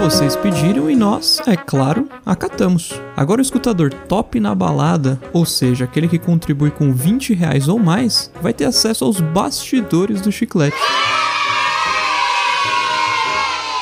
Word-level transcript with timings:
Vocês 0.00 0.36
pediram 0.36 0.90
e 0.90 0.96
nós, 0.96 1.40
é 1.46 1.56
claro, 1.56 2.08
acatamos. 2.26 2.92
Agora 3.16 3.40
o 3.40 3.42
escutador 3.42 3.92
top 3.94 4.38
na 4.40 4.54
balada, 4.54 5.20
ou 5.32 5.46
seja, 5.46 5.84
aquele 5.84 6.08
que 6.08 6.18
contribui 6.18 6.70
com 6.70 6.92
20 6.92 7.34
reais 7.34 7.68
ou 7.68 7.78
mais, 7.78 8.30
vai 8.42 8.52
ter 8.52 8.64
acesso 8.64 9.04
aos 9.04 9.20
bastidores 9.20 10.20
do 10.20 10.32
chiclete. 10.32 10.76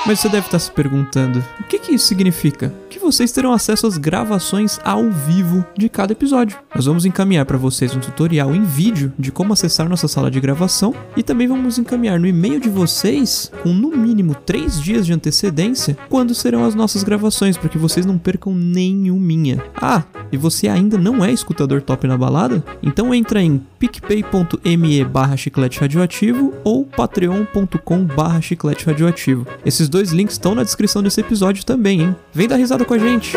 Mas 0.07 0.19
você 0.19 0.29
deve 0.29 0.47
estar 0.47 0.59
se 0.59 0.71
perguntando: 0.71 1.45
o 1.61 1.65
que, 1.65 1.79
que 1.79 1.95
isso 1.95 2.07
significa? 2.07 2.73
Que 2.89 2.99
vocês 2.99 3.31
terão 3.33 3.53
acesso 3.53 3.87
às 3.87 3.99
gravações 3.99 4.81
ao 4.83 5.11
vivo 5.11 5.65
de 5.77 5.89
cada 5.89 6.13
episódio. 6.13 6.59
Nós 6.75 6.87
vamos 6.87 7.05
encaminhar 7.05 7.45
para 7.45 7.59
vocês 7.59 7.95
um 7.95 8.01
tutorial 8.01 8.55
em 8.55 8.63
vídeo 8.63 9.13
de 9.19 9.31
como 9.31 9.53
acessar 9.53 9.89
nossa 9.89 10.09
sala 10.09 10.31
de 10.31 10.41
gravação 10.41 10.95
e 11.17 11.23
também 11.23 11.47
vamos 11.47 11.79
encaminhar 11.79 12.19
no 12.19 12.27
e-mail 12.27 12.59
de 12.59 12.69
vocês, 12.69 13.51
com 13.63 13.71
no 13.71 13.91
mínimo 13.91 14.35
3 14.35 14.81
dias 14.81 15.07
de 15.07 15.13
antecedência, 15.13 15.97
quando 16.09 16.35
serão 16.35 16.65
as 16.65 16.75
nossas 16.75 17.03
gravações, 17.03 17.57
para 17.57 17.69
que 17.69 17.79
vocês 17.79 18.07
não 18.07 18.19
percam 18.19 18.55
nenhuminha. 18.55 19.63
Ah, 19.77 20.03
e 20.33 20.37
você 20.37 20.69
ainda 20.69 20.97
não 20.97 21.25
é 21.25 21.31
escutador 21.31 21.83
top 21.83 22.07
na 22.07 22.17
balada? 22.17 22.65
Então 22.83 23.15
entra 23.15 23.43
em 23.43 23.61
picpay.me 23.79 25.05
barra 25.05 25.37
chiclete 25.37 25.81
radioativo 25.81 26.55
ou 26.65 26.85
patreon.com 26.85 28.05
barra 28.05 28.41
chiclete 28.41 28.87
radioativo. 28.87 29.47
Esses 29.65 29.89
dois 29.91 30.13
links 30.13 30.35
estão 30.35 30.55
na 30.55 30.63
descrição 30.63 31.03
desse 31.03 31.21
episódio 31.21 31.65
também, 31.65 32.01
hein? 32.01 32.17
Vem 32.33 32.49
dar 32.49 32.57
risada 32.57 32.85
com 32.85 32.95
a 32.95 32.99
gente! 32.99 33.37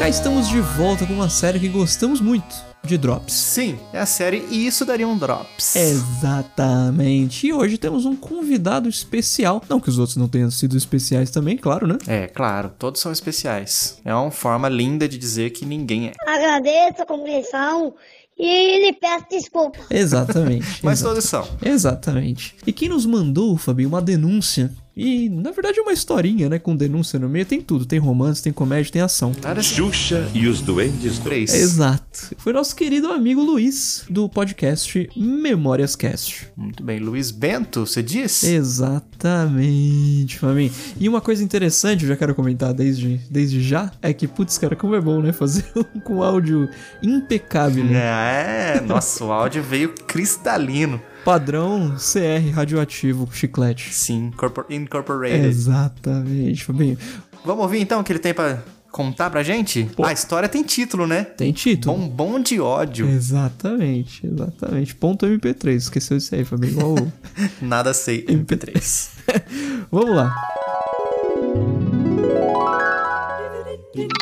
Cá 0.00 0.08
estamos 0.08 0.48
de 0.48 0.62
volta 0.62 1.06
com 1.06 1.12
uma 1.12 1.28
série 1.28 1.60
que 1.60 1.68
gostamos 1.68 2.22
muito, 2.22 2.54
de 2.82 2.96
Drops. 2.96 3.34
Sim, 3.34 3.78
é 3.92 3.98
a 3.98 4.06
série 4.06 4.46
e 4.48 4.66
isso 4.66 4.86
daria 4.86 5.06
um 5.06 5.18
Drops. 5.18 5.76
Exatamente. 5.76 7.46
E 7.46 7.52
hoje 7.52 7.76
temos 7.76 8.06
um 8.06 8.16
convidado 8.16 8.88
especial. 8.88 9.62
Não 9.68 9.78
que 9.78 9.90
os 9.90 9.98
outros 9.98 10.16
não 10.16 10.26
tenham 10.26 10.50
sido 10.50 10.74
especiais 10.74 11.30
também, 11.30 11.58
claro, 11.58 11.86
né? 11.86 11.98
É, 12.06 12.26
claro, 12.26 12.72
todos 12.78 12.98
são 12.98 13.12
especiais. 13.12 14.00
É 14.02 14.14
uma 14.14 14.30
forma 14.30 14.70
linda 14.70 15.06
de 15.06 15.18
dizer 15.18 15.50
que 15.50 15.66
ninguém 15.66 16.08
é. 16.08 16.12
Agradeço 16.26 17.02
a 17.02 17.06
compreensão 17.06 17.94
e 18.38 18.86
lhe 18.86 18.94
peço 18.94 19.26
desculpa. 19.30 19.80
Exatamente. 19.90 20.66
Mas 20.82 21.00
exatamente. 21.00 21.02
todos 21.02 21.24
são. 21.24 21.48
Exatamente. 21.62 22.56
E 22.66 22.72
quem 22.72 22.88
nos 22.88 23.04
mandou, 23.04 23.54
Fabinho, 23.58 23.90
uma 23.90 24.00
denúncia. 24.00 24.72
E, 24.96 25.28
na 25.30 25.50
verdade, 25.50 25.78
é 25.78 25.82
uma 25.82 25.92
historinha, 25.92 26.48
né? 26.48 26.58
Com 26.58 26.76
denúncia 26.76 27.18
no 27.18 27.28
meio. 27.28 27.46
Tem 27.46 27.60
tudo. 27.60 27.86
Tem 27.86 27.98
romance, 27.98 28.42
tem 28.42 28.52
comédia, 28.52 28.92
tem 28.92 29.02
ação. 29.02 29.32
Cara, 29.32 29.62
Xuxa 29.62 30.28
e 30.34 30.46
os 30.46 30.60
Duendes 30.60 31.18
do 31.18 31.24
três. 31.30 31.54
Exato. 31.54 32.34
Foi 32.38 32.52
nosso 32.52 32.74
querido 32.74 33.08
amigo 33.08 33.40
Luiz, 33.40 34.04
do 34.10 34.28
podcast 34.28 35.08
Memórias 35.16 35.94
Cast. 35.94 36.48
Muito 36.56 36.82
bem. 36.82 36.98
Luiz 36.98 37.30
Bento, 37.30 37.86
você 37.86 38.02
diz? 38.02 38.42
Exatamente, 38.42 40.38
Fabinho. 40.38 40.72
E 40.98 41.08
uma 41.08 41.20
coisa 41.20 41.42
interessante, 41.44 42.02
eu 42.02 42.08
já 42.08 42.16
quero 42.16 42.34
comentar 42.34 42.74
desde, 42.74 43.20
desde 43.30 43.62
já, 43.62 43.92
é 44.02 44.12
que, 44.12 44.26
putz, 44.26 44.58
cara, 44.58 44.74
como 44.74 44.94
é 44.94 45.00
bom, 45.00 45.20
né? 45.22 45.32
Fazer 45.32 45.64
um 45.94 46.00
com 46.00 46.22
áudio 46.22 46.68
impecável. 47.02 47.84
né? 47.84 48.76
É, 48.76 48.80
nossa, 48.80 49.24
o 49.24 49.32
áudio 49.32 49.62
veio 49.62 49.94
cristalino. 50.06 51.00
Padrão 51.24 51.94
CR 51.96 52.50
radioativo, 52.54 53.28
chiclete. 53.32 53.92
Sim, 53.92 54.30
corpor- 54.36 54.66
incorporated. 54.70 55.46
Exatamente, 55.46 56.64
Fabinho. 56.64 56.96
Vamos 57.44 57.62
ouvir 57.62 57.80
então 57.80 58.00
o 58.00 58.04
que 58.04 58.12
ele 58.12 58.18
tem 58.18 58.34
pra 58.34 58.58
contar 58.90 59.30
pra 59.30 59.42
gente? 59.42 59.88
A 60.02 60.12
história 60.12 60.48
tem 60.48 60.62
título, 60.62 61.06
né? 61.06 61.22
Tem 61.24 61.52
título? 61.52 61.96
Bombom 61.96 62.40
de 62.40 62.60
ódio. 62.60 63.08
Exatamente, 63.08 64.26
exatamente. 64.26 64.94
Ponto 64.94 65.26
MP3, 65.26 65.74
esqueceu 65.76 66.16
isso 66.16 66.34
aí, 66.34 66.44
Fabinho. 66.44 67.12
Nada 67.62 67.94
sei. 67.94 68.24
MP3. 68.26 69.10
Vamos 69.92 70.14
lá. 70.16 70.34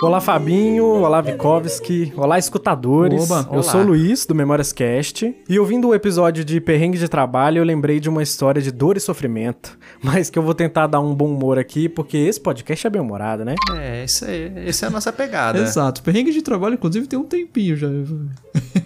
Olá, 0.00 0.20
Fabinho. 0.20 0.84
Olá, 0.84 1.20
Vikovski. 1.20 2.12
Olá, 2.16 2.38
escutadores. 2.38 3.28
Oba. 3.28 3.48
Eu 3.48 3.54
Olá. 3.54 3.62
sou 3.64 3.80
o 3.80 3.84
Luiz, 3.84 4.24
do 4.24 4.32
Memórias 4.32 4.72
Cast. 4.72 5.34
E 5.48 5.58
ouvindo 5.58 5.88
o 5.88 5.94
episódio 5.94 6.44
de 6.44 6.60
Perrengue 6.60 6.96
de 6.96 7.08
Trabalho, 7.08 7.58
eu 7.58 7.64
lembrei 7.64 7.98
de 7.98 8.08
uma 8.08 8.22
história 8.22 8.62
de 8.62 8.70
dor 8.70 8.96
e 8.96 9.00
sofrimento. 9.00 9.76
Mas 10.00 10.30
que 10.30 10.38
eu 10.38 10.42
vou 10.42 10.54
tentar 10.54 10.86
dar 10.86 11.00
um 11.00 11.12
bom 11.12 11.26
humor 11.34 11.58
aqui, 11.58 11.88
porque 11.88 12.16
esse 12.16 12.40
podcast 12.40 12.86
é 12.86 12.90
bem 12.90 13.02
humorado, 13.02 13.44
né? 13.44 13.56
é, 13.76 14.04
isso 14.04 14.24
aí. 14.24 14.52
Essa 14.68 14.86
é 14.86 14.88
a 14.88 14.90
nossa 14.90 15.12
pegada. 15.12 15.58
Exato. 15.58 16.00
Perrengue 16.04 16.30
de 16.30 16.42
trabalho, 16.42 16.74
inclusive, 16.74 17.08
tem 17.08 17.18
um 17.18 17.24
tempinho 17.24 17.74
já. 17.74 17.88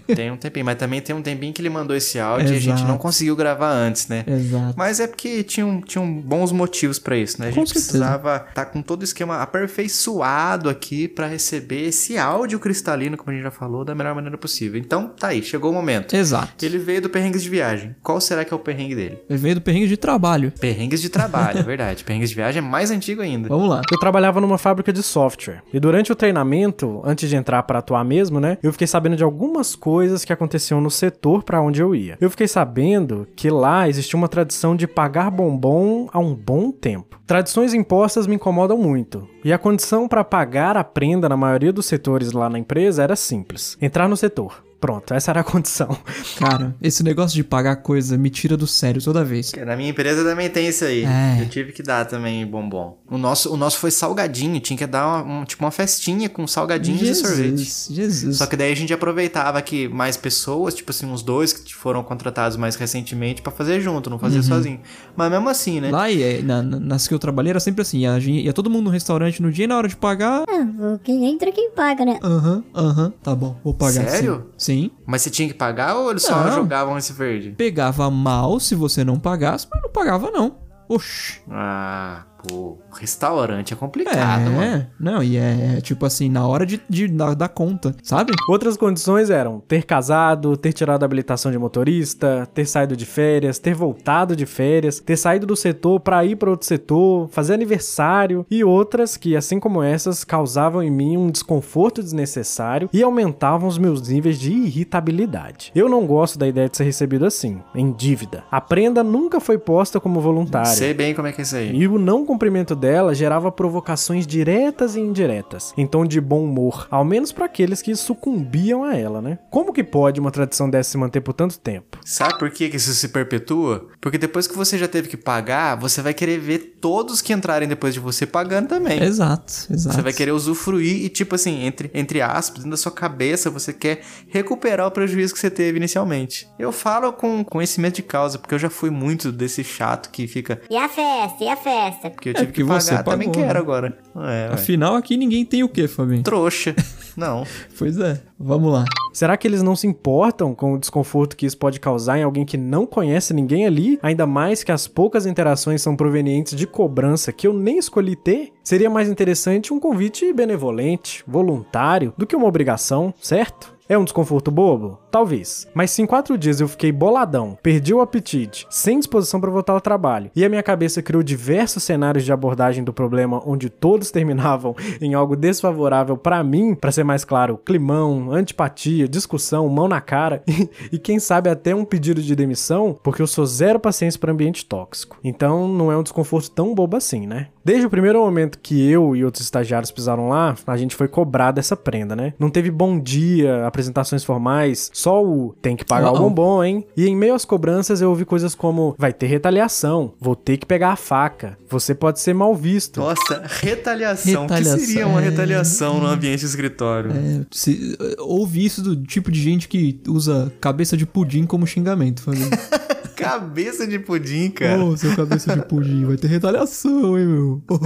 Tem 0.06 0.30
um 0.30 0.36
tempinho, 0.36 0.64
mas 0.66 0.76
também 0.76 1.00
tem 1.00 1.14
um 1.14 1.22
tempinho 1.22 1.52
que 1.52 1.60
ele 1.60 1.70
mandou 1.70 1.96
esse 1.96 2.18
áudio 2.18 2.52
e 2.52 2.56
a 2.56 2.60
gente 2.60 2.74
Exato. 2.74 2.88
não 2.88 2.98
conseguiu 2.98 3.36
gravar 3.36 3.70
antes, 3.72 4.08
né? 4.08 4.24
Exato. 4.26 4.74
Mas 4.76 5.00
é 5.00 5.06
porque 5.06 5.42
tinham, 5.42 5.80
tinham 5.80 6.12
bons 6.12 6.52
motivos 6.52 6.98
pra 6.98 7.16
isso, 7.16 7.40
né? 7.40 7.48
A 7.48 7.50
gente 7.50 7.72
precisava 7.72 8.46
estar 8.48 8.66
com 8.66 8.82
todo 8.82 9.02
o 9.02 9.04
esquema 9.04 9.38
aperfeiçoado 9.42 10.68
aqui 10.68 11.08
pra 11.08 11.26
receber 11.26 11.86
esse 11.88 12.16
áudio 12.18 12.58
cristalino, 12.58 13.16
como 13.16 13.30
a 13.30 13.34
gente 13.34 13.42
já 13.42 13.50
falou, 13.50 13.84
da 13.84 13.94
melhor 13.94 14.14
maneira 14.14 14.38
possível. 14.38 14.80
Então, 14.80 15.08
tá 15.08 15.28
aí, 15.28 15.42
chegou 15.42 15.70
o 15.70 15.74
momento. 15.74 16.14
Exato. 16.14 16.64
Ele 16.64 16.78
veio 16.78 17.02
do 17.02 17.10
Perrengues 17.10 17.42
de 17.42 17.50
Viagem. 17.50 17.94
Qual 18.02 18.20
será 18.20 18.44
que 18.44 18.52
é 18.52 18.56
o 18.56 18.60
perrengue 18.60 18.94
dele? 18.94 19.19
Ele 19.28 19.38
veio 19.38 19.54
do 19.56 19.60
perrengue 19.60 19.88
de 19.88 19.96
trabalho. 19.96 20.52
Perrengues 20.58 21.00
de 21.00 21.08
trabalho, 21.08 21.58
é 21.58 21.62
verdade. 21.64 22.04
Perrengues 22.04 22.30
de 22.30 22.36
viagem 22.36 22.58
é 22.58 22.62
mais 22.62 22.90
antigo 22.90 23.22
ainda. 23.22 23.48
Vamos 23.48 23.69
lá. 23.69 23.82
Eu 23.90 23.98
trabalhava 23.98 24.40
numa 24.40 24.58
fábrica 24.58 24.92
de 24.92 25.02
software. 25.02 25.62
E 25.72 25.80
durante 25.80 26.12
o 26.12 26.14
treinamento, 26.14 27.02
antes 27.04 27.28
de 27.28 27.36
entrar 27.36 27.62
pra 27.64 27.78
atuar 27.80 28.04
mesmo, 28.04 28.40
né? 28.40 28.58
Eu 28.62 28.72
fiquei 28.72 28.86
sabendo 28.86 29.16
de 29.16 29.22
algumas 29.22 29.74
coisas 29.74 29.91
que 30.25 30.32
aconteciam 30.32 30.80
no 30.80 30.91
setor 30.91 31.42
pra 31.42 31.60
onde 31.60 31.82
eu 31.82 31.94
ia. 31.94 32.16
Eu 32.20 32.30
fiquei 32.30 32.48
sabendo 32.48 33.26
que 33.36 33.50
lá 33.50 33.88
existia 33.88 34.16
uma 34.16 34.28
tradição 34.28 34.75
de 34.75 34.86
pagar 34.86 35.30
bombom 35.30 36.08
há 36.12 36.19
um 36.19 36.34
bom 36.34 36.70
tempo. 36.70 37.20
Tradições 37.26 37.75
impostas 37.75 38.26
me 38.26 38.34
incomodam 38.34 38.76
muito. 38.76 39.28
E 39.44 39.52
a 39.52 39.58
condição 39.58 40.08
pra 40.08 40.25
pagar 40.25 40.76
a 40.76 40.84
prenda 40.84 41.28
na 41.28 41.36
maioria 41.36 41.72
dos 41.72 41.86
setores 41.86 42.32
lá 42.32 42.48
na 42.48 42.58
empresa 42.58 43.02
era 43.02 43.16
simples: 43.16 43.76
entrar 43.81 44.08
no 44.08 44.16
setor. 44.16 44.62
Pronto, 44.82 45.15
essa 45.15 45.31
era 45.31 45.41
a 45.43 45.44
condição. 45.44 45.97
Cara, 46.37 46.75
esse 46.82 47.04
negócio 47.04 47.37
de 47.37 47.44
pagar 47.44 47.76
coisa 47.76 48.19
me 48.19 48.28
tira 48.28 48.56
do 48.56 48.66
sério 48.66 49.00
toda 49.00 49.25
vez. 49.25 49.53
Na 49.65 49.76
minha 49.76 49.91
empresa 49.91 50.25
também 50.25 50.50
tem 50.50 50.66
isso 50.66 50.84
aí. 50.84 51.04
É. 51.04 51.41
Eu 51.41 51.48
tive 51.48 51.70
que 51.70 51.84
dar 51.84 52.04
também 52.04 52.44
bombom. 52.44 52.98
O 53.09 53.16
nosso, 53.16 53.53
o 53.54 53.56
nosso 53.56 53.78
foi 53.78 53.93
salgadinho, 53.93 54.59
tinha 54.59 54.76
que 54.76 54.84
dar 54.84 55.06
uma, 55.06 55.43
um- 55.43 55.44
tipo 55.44 55.65
uma 55.65 55.70
festinha 55.70 56.28
com 56.28 56.44
salgadinhos 56.48 57.00
e 57.00 57.15
sorvete. 57.15 57.59
Jesus, 57.59 57.88
Jesus. 57.93 58.37
Só 58.38 58.47
que 58.47 58.56
daí 58.56 58.72
a 58.72 58.75
gente 58.75 58.93
aproveitava 58.93 59.62
que 59.62 59.87
mais 59.87 60.16
pessoas, 60.16 60.75
tipo 60.75 60.91
assim, 60.91 61.06
uns 61.06 61.22
dois 61.22 61.53
que 61.53 61.72
foram 61.72 62.03
contratados 62.03 62.56
mais 62.56 62.75
recentemente 62.75 63.41
pra 63.41 63.53
fazer 63.53 63.81
junto, 63.81 64.10
não 64.10 64.19
fazer 64.19 64.43
sozinho. 64.43 64.81
Mas 65.14 65.31
mesmo 65.31 65.49
assim, 65.49 65.81
né? 65.81 65.93
Lá 65.93 66.10
e 66.10 66.20
é, 66.25 66.43
na, 66.43 66.60
na- 66.60 66.81
nas 66.81 67.06
que 67.06 67.14
eu 67.14 67.20
trabalhei 67.20 67.50
era 67.50 67.60
sempre 67.60 67.82
assim, 67.82 67.99
ia, 68.00 68.19
ia 68.19 68.53
todo 68.53 68.69
mundo 68.69 68.87
no 68.87 68.91
restaurante 68.91 69.41
no 69.41 69.53
dia 69.53 69.64
e 69.66 69.69
na 69.69 69.76
hora 69.78 69.87
de 69.87 69.94
pagar. 69.94 70.43
Ah, 70.49 70.99
quem 71.04 71.25
entra, 71.26 71.53
quem 71.53 71.70
paga, 71.70 72.04
né? 72.04 72.19
Aham, 72.20 72.64
aham, 72.75 73.12
tá 73.22 73.32
bom, 73.32 73.56
vou 73.62 73.72
pagar. 73.72 74.09
Sério? 74.09 74.47
Sim. 74.59 74.72
Sim. 74.72 74.72
Mas 75.06 75.22
você 75.22 75.31
tinha 75.31 75.49
que 75.49 75.55
pagar 75.55 75.97
ou 75.97 76.10
eles 76.10 76.22
só 76.22 76.44
Não. 76.44 76.53
jogavam 76.53 76.97
esse 76.99 77.12
verde? 77.12 77.50
Pegava 77.56 78.10
mal 78.10 78.59
se 78.60 78.75
você 78.75 79.05
não 79.05 79.19
pagasse, 79.19 79.66
mas 79.71 79.83
não 79.83 79.91
pagava 79.91 80.31
não. 80.31 80.56
Oxi. 80.88 81.41
Ah, 81.50 82.25
pô, 82.47 82.78
restaurante 82.92 83.72
é 83.72 83.76
complicado, 83.76 84.50
mano. 84.50 84.62
É, 84.62 84.86
não, 84.98 85.22
e 85.22 85.36
é, 85.36 85.76
é 85.76 85.80
tipo 85.80 86.04
assim, 86.04 86.28
na 86.28 86.47
hora 86.47 86.66
de, 86.66 86.80
de 86.88 87.08
dar, 87.08 87.34
dar 87.34 87.48
conta, 87.48 87.94
sabe? 88.03 88.32
Outras 88.48 88.76
condições 88.76 89.30
eram 89.30 89.60
ter 89.60 89.84
casado, 89.84 90.56
ter 90.56 90.72
tirado 90.72 91.02
a 91.02 91.06
habilitação 91.06 91.50
de 91.50 91.58
motorista, 91.58 92.48
ter 92.52 92.66
saído 92.66 92.97
de 92.97 93.06
férias, 93.06 93.58
ter 93.58 93.75
voltado 93.75 94.34
de 94.34 94.47
férias, 94.47 95.00
ter 95.00 95.16
saído 95.16 95.47
do 95.47 95.56
setor 95.56 96.00
pra 96.00 96.25
ir 96.25 96.36
pra 96.36 96.50
outro 96.50 96.66
setor, 96.66 97.28
fazer 97.28 97.54
aniversário 97.54 98.47
e 98.50 98.64
outras 98.64 99.16
que, 99.16 99.36
assim 99.36 99.60
como 99.60 99.82
essas, 99.82 100.25
causavam 100.25 100.82
em 100.82 100.90
mim 100.90 101.17
um 101.17 101.31
desconforto 101.31 102.02
desnecessário 102.02 102.88
e 102.93 103.02
aumentavam 103.02 103.69
os 103.69 103.78
meus 103.78 104.08
níveis 104.08 104.38
de 104.38 104.52
irritabilidade. 104.52 105.70
Eu 105.75 105.88
não 105.88 106.06
gosto 106.06 106.38
da 106.38 106.49
ideia 106.49 106.69
de 106.69 106.76
ser 106.76 106.84
recebido 106.84 107.25
assim, 107.25 107.61
em 107.75 107.93
dívida. 107.93 108.44
A 108.50 108.61
prenda 108.61 109.02
nunca 109.02 109.40
foi 109.40 109.58
posta 109.58 110.00
como 110.00 110.20
voluntária. 110.20 110.67
Sei 110.67 110.94
bem 110.94 111.14
como 111.14 111.28
é 111.28 111.32
que 111.32 111.40
é 111.40 111.44
isso 111.44 111.56
aí. 111.56 111.75
E 111.75 111.87
o 111.87 111.99
não 111.99 112.25
cumprimento 112.32 112.75
dela 112.75 113.14
gerava 113.14 113.52
provocações 113.52 114.26
diretas 114.26 114.96
e 114.96 115.00
indiretas, 115.00 115.75
em 115.76 115.87
tom 115.87 116.06
de 116.06 116.19
bom 116.19 116.44
humor, 116.44 116.88
ao 116.90 117.05
menos 117.05 117.31
para 117.31 117.44
aqueles 117.44 117.82
que 117.82 117.94
sucumbiam 117.94 118.84
a 118.84 118.96
ela, 118.96 119.20
né? 119.20 119.38
Como 119.50 119.73
que 119.73 119.84
pode 119.84 120.19
uma 120.19 120.31
tradição 120.31 120.70
dessa 120.70 120.93
se 120.93 120.96
manter 120.96 121.20
por 121.20 121.34
tanto 121.34 121.58
tempo? 121.58 121.99
Sabe 122.06 122.38
por 122.38 122.50
que 122.50 122.70
que 122.70 122.76
isso 122.76 122.94
se 122.94 123.08
perpetua? 123.08 123.87
Porque 124.00 124.17
depois 124.17 124.46
que 124.46 124.56
você 124.56 124.79
já 124.79 124.88
teve 124.88 125.08
que 125.08 125.17
pagar, 125.17 125.76
você 125.76 126.00
vai 126.00 126.14
querer 126.14 126.38
ver 126.38 126.79
todos 126.81 127.20
que 127.20 127.34
entrarem 127.34 127.69
depois 127.69 127.93
de 127.93 128.00
você 128.00 128.25
pagando 128.25 128.69
também. 128.69 129.02
Exato, 129.02 129.52
exato. 129.70 129.96
Você 129.96 130.02
vai 130.02 130.12
querer 130.14 130.32
usufruir 130.32 131.05
e, 131.05 131.11
tipo 131.11 131.34
assim, 131.34 131.64
entre, 131.64 131.90
entre 131.93 132.23
aspas, 132.23 132.61
dentro 132.61 132.70
da 132.70 132.76
sua 132.79 132.93
cabeça, 132.93 133.50
você 133.50 133.75
quer 133.75 134.00
recuperar 134.29 134.87
o 134.87 134.90
prejuízo 134.90 135.34
que 135.34 135.40
você 135.40 135.50
teve 135.50 135.76
inicialmente. 135.76 136.49
Eu 136.58 136.73
falo 136.73 137.12
com 137.12 137.44
conhecimento 137.44 137.96
de 137.96 138.02
causa, 138.02 138.38
porque 138.38 138.55
eu 138.55 138.58
já 138.58 138.70
fui 138.70 138.88
muito 138.88 139.31
desse 139.31 139.62
chato 139.62 140.11
que 140.11 140.26
fica. 140.26 140.62
E 140.70 140.76
a 140.79 140.88
festa, 140.88 141.44
e 141.44 141.49
a 141.49 141.56
festa? 141.56 142.11
Porque 142.22 142.28
eu 142.28 142.32
É 142.32 142.34
tive 142.34 142.46
porque 142.46 142.62
que 142.62 142.69
pagar, 142.69 142.80
você 142.80 143.02
também 143.02 143.28
pagou, 143.28 143.42
quero 143.42 143.54
né? 143.54 143.60
agora. 143.60 143.98
É. 144.16 144.50
Afinal, 144.52 144.94
aqui 144.94 145.16
ninguém 145.16 145.44
tem 145.44 145.64
o 145.64 145.69
quê, 145.69 145.88
Fabinho? 145.88 146.22
Trouxa. 146.22 146.74
Não. 147.16 147.44
Pois 147.76 147.98
é, 147.98 148.22
vamos 148.38 148.72
lá. 148.72 148.84
Será 149.12 149.36
que 149.36 149.46
eles 149.46 149.62
não 149.62 149.76
se 149.76 149.86
importam 149.86 150.54
com 150.54 150.72
o 150.72 150.78
desconforto 150.78 151.36
que 151.36 151.44
isso 151.44 151.58
pode 151.58 151.78
causar 151.78 152.19
em 152.19 152.22
alguém 152.22 152.46
que 152.46 152.56
não 152.56 152.86
conhece 152.86 153.34
ninguém 153.34 153.66
ali? 153.66 153.98
Ainda 154.02 154.26
mais 154.26 154.64
que 154.64 154.72
as 154.72 154.88
poucas 154.88 155.26
interações 155.26 155.82
são 155.82 155.94
provenientes 155.94 156.56
de 156.56 156.66
cobrança 156.66 157.30
que 157.30 157.46
eu 157.46 157.52
nem 157.52 157.76
escolhi 157.76 158.16
ter? 158.16 158.52
Seria 158.64 158.88
mais 158.88 159.10
interessante 159.10 159.74
um 159.74 159.78
convite 159.78 160.32
benevolente, 160.32 161.22
voluntário, 161.26 162.14
do 162.16 162.26
que 162.26 162.34
uma 162.34 162.46
obrigação, 162.46 163.12
certo? 163.20 163.74
É 163.86 163.98
um 163.98 164.04
desconforto 164.04 164.50
bobo? 164.50 164.98
Talvez. 165.12 165.69
Mas 165.75 165.91
se 165.91 166.00
em 166.00 166.06
quatro 166.06 166.38
dias 166.38 166.59
eu 166.59 166.67
fiquei 166.67 166.91
boladão, 166.91 167.59
perdi 167.62 167.93
o 167.93 168.00
apetite, 168.00 168.67
sem 168.70 168.99
disposição 168.99 169.38
para 169.38 169.50
voltar 169.50 169.75
ao 169.75 169.81
trabalho, 169.81 170.31
e 170.35 170.43
a 170.43 170.49
minha 170.49 170.62
cabeça 170.62 171.03
criou 171.03 171.23
diversos 171.23 171.82
cenários 171.82 172.25
de 172.25 172.32
abordagem 172.32 172.82
do 172.82 172.94
problema 172.94 173.43
onde 173.44 173.69
todos 173.69 174.11
terminavam 174.11 174.75
em 175.03 175.12
algo 175.12 175.37
desfavorável 175.37 176.17
para 176.17 176.43
mim, 176.43 176.75
para 176.75 176.91
ser 176.91 177.05
mais 177.05 177.26
claro, 177.26 177.61
climão, 177.62 178.32
antipatia, 178.32 179.06
discussão, 179.06 179.69
mão 179.69 179.87
na 179.87 180.00
cara 180.00 180.43
e, 180.49 180.70
e 180.93 180.99
quem 180.99 181.19
sabe 181.19 181.50
até 181.50 181.75
um 181.75 181.85
pedido 181.85 182.23
de 182.23 182.35
demissão, 182.35 182.99
porque 183.03 183.20
eu 183.20 183.26
sou 183.26 183.44
zero 183.44 183.79
paciência 183.79 184.19
para 184.19 184.32
ambiente 184.32 184.65
tóxico. 184.65 185.19
Então 185.23 185.69
não 185.69 185.93
é 185.93 185.97
um 185.97 186.03
desconforto 186.03 186.50
tão 186.50 186.75
bobo 186.75 186.97
assim, 186.97 187.26
né? 187.26 187.49
Desde 187.62 187.87
o 187.87 187.91
primeiro 187.91 188.19
momento 188.19 188.58
que 188.58 188.91
eu 188.91 189.15
e 189.15 189.25
outros 189.25 189.44
estagiários 189.44 189.93
pisaram 189.93 190.29
lá, 190.29 190.56
a 190.67 190.76
gente 190.76 190.97
foi 190.97 191.06
cobrado 191.06 191.61
essa 191.61 191.76
prenda, 191.76 192.17
né? 192.17 192.32
Não 192.38 192.50
teve 192.50 192.70
bom 192.70 192.99
dia, 192.99 193.67
apresentações 193.67 194.25
formais, 194.25 194.91
só 195.02 195.25
o 195.25 195.54
tem 195.60 195.76
que 195.76 195.84
pagar 195.84 196.12
o 196.12 196.16
Oh. 196.16 196.20
bombom, 196.20 196.62
hein? 196.62 196.87
E 196.96 197.06
em 197.06 197.16
meio 197.16 197.34
às 197.34 197.44
cobranças 197.44 198.00
eu 198.00 198.10
ouvi 198.10 198.25
coisas 198.25 198.54
como 198.54 198.94
vai 198.99 199.12
ter 199.12 199.26
retaliação, 199.26 200.12
vou 200.20 200.37
ter 200.37 200.56
que 200.56 200.66
pegar 200.66 200.93
a 200.93 200.96
faca, 200.96 201.58
você 201.69 201.94
pode 201.94 202.20
ser 202.20 202.34
mal 202.34 202.54
visto. 202.54 203.00
Nossa, 203.00 203.43
retaliação. 203.60 204.44
O 204.44 204.49
que 204.49 204.54
Retaliação, 204.54 204.87
seria 204.87 205.06
uma 205.06 205.20
é. 205.20 205.25
retaliação 205.28 206.00
no 206.00 206.06
ambiente 206.06 206.40
de 206.40 206.46
escritório? 206.46 207.10
É, 207.10 207.44
se, 207.50 207.96
ouve 208.19 208.64
isso 208.64 208.82
do 208.82 208.96
tipo 209.04 209.31
de 209.31 209.40
gente 209.40 209.69
que 209.69 210.00
usa 210.06 210.52
cabeça 210.60 210.96
de 210.96 211.06
pudim 211.06 211.44
como 211.46 211.66
xingamento, 211.66 212.22
Fabinho. 212.22 212.50
Cabeça 213.16 213.87
de 213.87 214.00
pudim, 214.00 214.50
cara. 214.50 214.82
Ô, 214.82 214.96
seu 214.96 215.14
cabeça 215.14 215.55
de 215.55 215.62
pudim, 215.66 216.05
vai 216.05 216.16
ter 216.16 216.26
retaliação, 216.26 217.16
hein, 217.16 217.26
meu? 217.26 217.62
Ô. 217.70 217.78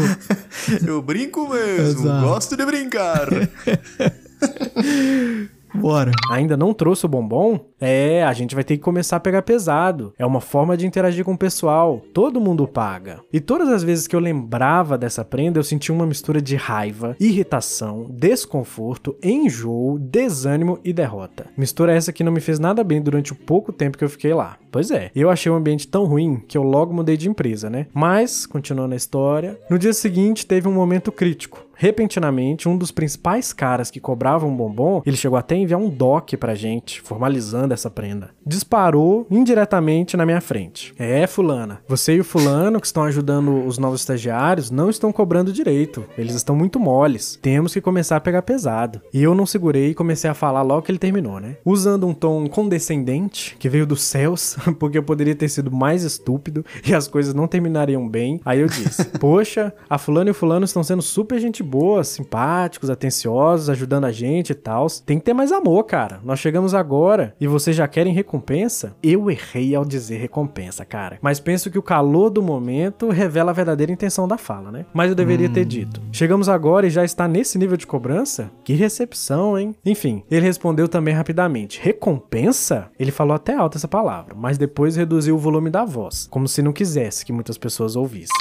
Eu 0.86 1.02
brinco 1.02 1.46
mesmo. 1.48 2.00
Exato. 2.00 2.26
Gosto 2.26 2.56
de 2.56 2.64
brincar. 2.64 3.28
Bora. 5.76 6.12
Ainda 6.30 6.56
não 6.56 6.74
trouxe 6.74 7.06
o 7.06 7.08
bombom? 7.08 7.60
É, 7.80 8.24
a 8.24 8.32
gente 8.32 8.54
vai 8.54 8.64
ter 8.64 8.76
que 8.76 8.82
começar 8.82 9.16
a 9.16 9.20
pegar 9.20 9.42
pesado. 9.42 10.12
É 10.18 10.24
uma 10.24 10.40
forma 10.40 10.76
de 10.76 10.86
interagir 10.86 11.24
com 11.24 11.34
o 11.34 11.38
pessoal. 11.38 12.02
Todo 12.12 12.40
mundo 12.40 12.66
paga. 12.66 13.20
E 13.32 13.40
todas 13.40 13.68
as 13.68 13.82
vezes 13.82 14.06
que 14.06 14.16
eu 14.16 14.20
lembrava 14.20 14.96
dessa 14.96 15.24
prenda, 15.24 15.58
eu 15.58 15.64
sentia 15.64 15.94
uma 15.94 16.06
mistura 16.06 16.40
de 16.40 16.56
raiva, 16.56 17.14
irritação, 17.20 18.06
desconforto, 18.10 19.16
enjoo, 19.22 19.98
desânimo 19.98 20.78
e 20.82 20.92
derrota. 20.92 21.46
Mistura 21.56 21.94
essa 21.94 22.12
que 22.12 22.24
não 22.24 22.32
me 22.32 22.40
fez 22.40 22.58
nada 22.58 22.82
bem 22.82 23.00
durante 23.00 23.32
o 23.32 23.36
pouco 23.36 23.72
tempo 23.72 23.98
que 23.98 24.04
eu 24.04 24.10
fiquei 24.10 24.32
lá. 24.32 24.56
Pois 24.72 24.90
é, 24.90 25.10
eu 25.14 25.30
achei 25.30 25.50
o 25.50 25.54
ambiente 25.54 25.88
tão 25.88 26.04
ruim 26.04 26.42
que 26.46 26.56
eu 26.56 26.62
logo 26.62 26.92
mudei 26.92 27.16
de 27.16 27.28
empresa, 27.28 27.70
né? 27.70 27.86
Mas, 27.94 28.46
continuando 28.46 28.94
a 28.94 28.96
história, 28.96 29.58
no 29.70 29.78
dia 29.78 29.92
seguinte 29.92 30.46
teve 30.46 30.68
um 30.68 30.72
momento 30.72 31.12
crítico. 31.12 31.65
Repentinamente, 31.76 32.68
um 32.68 32.76
dos 32.76 32.90
principais 32.90 33.52
caras 33.52 33.90
que 33.90 34.00
cobravam 34.00 34.48
um 34.48 34.56
bombom, 34.56 35.02
ele 35.04 35.16
chegou 35.16 35.38
até 35.38 35.54
a 35.54 35.58
enviar 35.58 35.78
um 35.78 35.90
doc 35.90 36.32
pra 36.34 36.54
gente, 36.54 37.02
formalizando 37.02 37.74
essa 37.74 37.90
prenda. 37.90 38.30
Disparou 38.44 39.26
indiretamente 39.30 40.16
na 40.16 40.24
minha 40.24 40.40
frente. 40.40 40.94
É, 40.98 41.26
fulana, 41.26 41.80
você 41.86 42.16
e 42.16 42.20
o 42.20 42.24
fulano 42.24 42.80
que 42.80 42.86
estão 42.86 43.04
ajudando 43.04 43.66
os 43.66 43.76
novos 43.76 44.00
estagiários 44.00 44.70
não 44.70 44.88
estão 44.88 45.12
cobrando 45.12 45.52
direito. 45.52 46.04
Eles 46.16 46.34
estão 46.34 46.56
muito 46.56 46.80
moles. 46.80 47.38
Temos 47.42 47.74
que 47.74 47.80
começar 47.80 48.16
a 48.16 48.20
pegar 48.20 48.42
pesado. 48.42 49.02
E 49.12 49.22
eu 49.22 49.34
não 49.34 49.44
segurei 49.44 49.90
e 49.90 49.94
comecei 49.94 50.30
a 50.30 50.34
falar 50.34 50.62
logo 50.62 50.82
que 50.82 50.90
ele 50.90 50.98
terminou, 50.98 51.38
né? 51.38 51.56
Usando 51.64 52.06
um 52.06 52.14
tom 52.14 52.46
condescendente, 52.48 53.54
que 53.58 53.68
veio 53.68 53.86
dos 53.86 54.02
céus, 54.02 54.56
porque 54.78 54.96
eu 54.96 55.02
poderia 55.02 55.34
ter 55.34 55.48
sido 55.48 55.70
mais 55.70 56.02
estúpido 56.02 56.64
e 56.86 56.94
as 56.94 57.06
coisas 57.06 57.34
não 57.34 57.46
terminariam 57.46 58.08
bem. 58.08 58.40
Aí 58.44 58.60
eu 58.60 58.66
disse: 58.66 59.04
Poxa, 59.20 59.74
a 59.90 59.98
fulano 59.98 60.30
e 60.30 60.32
o 60.32 60.34
fulano 60.34 60.64
estão 60.64 60.82
sendo 60.82 61.02
super 61.02 61.38
gente 61.38 61.62
boa, 61.66 62.04
simpáticos, 62.04 62.88
atenciosos, 62.88 63.68
ajudando 63.68 64.04
a 64.04 64.12
gente 64.12 64.50
e 64.50 64.54
tal. 64.54 64.86
Tem 65.04 65.18
que 65.18 65.24
ter 65.24 65.34
mais 65.34 65.52
amor, 65.52 65.84
cara. 65.84 66.20
Nós 66.24 66.38
chegamos 66.38 66.74
agora 66.74 67.34
e 67.40 67.46
vocês 67.46 67.76
já 67.76 67.88
querem 67.88 68.12
recompensa? 68.12 68.96
Eu 69.02 69.30
errei 69.30 69.74
ao 69.74 69.84
dizer 69.84 70.18
recompensa, 70.18 70.84
cara. 70.84 71.18
Mas 71.20 71.40
penso 71.40 71.70
que 71.70 71.78
o 71.78 71.82
calor 71.82 72.30
do 72.30 72.42
momento 72.42 73.10
revela 73.10 73.50
a 73.50 73.54
verdadeira 73.54 73.92
intenção 73.92 74.28
da 74.28 74.38
fala, 74.38 74.70
né? 74.70 74.86
Mas 74.94 75.10
eu 75.10 75.16
deveria 75.16 75.48
ter 75.48 75.64
dito. 75.64 76.00
Chegamos 76.12 76.48
agora 76.48 76.86
e 76.86 76.90
já 76.90 77.04
está 77.04 77.26
nesse 77.26 77.58
nível 77.58 77.76
de 77.76 77.86
cobrança? 77.86 78.50
Que 78.64 78.74
recepção, 78.74 79.58
hein? 79.58 79.74
Enfim, 79.84 80.22
ele 80.30 80.46
respondeu 80.46 80.88
também 80.88 81.14
rapidamente: 81.14 81.80
recompensa? 81.82 82.88
Ele 82.98 83.10
falou 83.10 83.34
até 83.34 83.54
alto 83.54 83.76
essa 83.76 83.88
palavra, 83.88 84.34
mas 84.36 84.58
depois 84.58 84.96
reduziu 84.96 85.34
o 85.34 85.38
volume 85.38 85.70
da 85.70 85.84
voz, 85.84 86.26
como 86.30 86.46
se 86.46 86.62
não 86.62 86.72
quisesse 86.72 87.24
que 87.24 87.32
muitas 87.32 87.58
pessoas 87.58 87.96
ouvissem. 87.96 88.36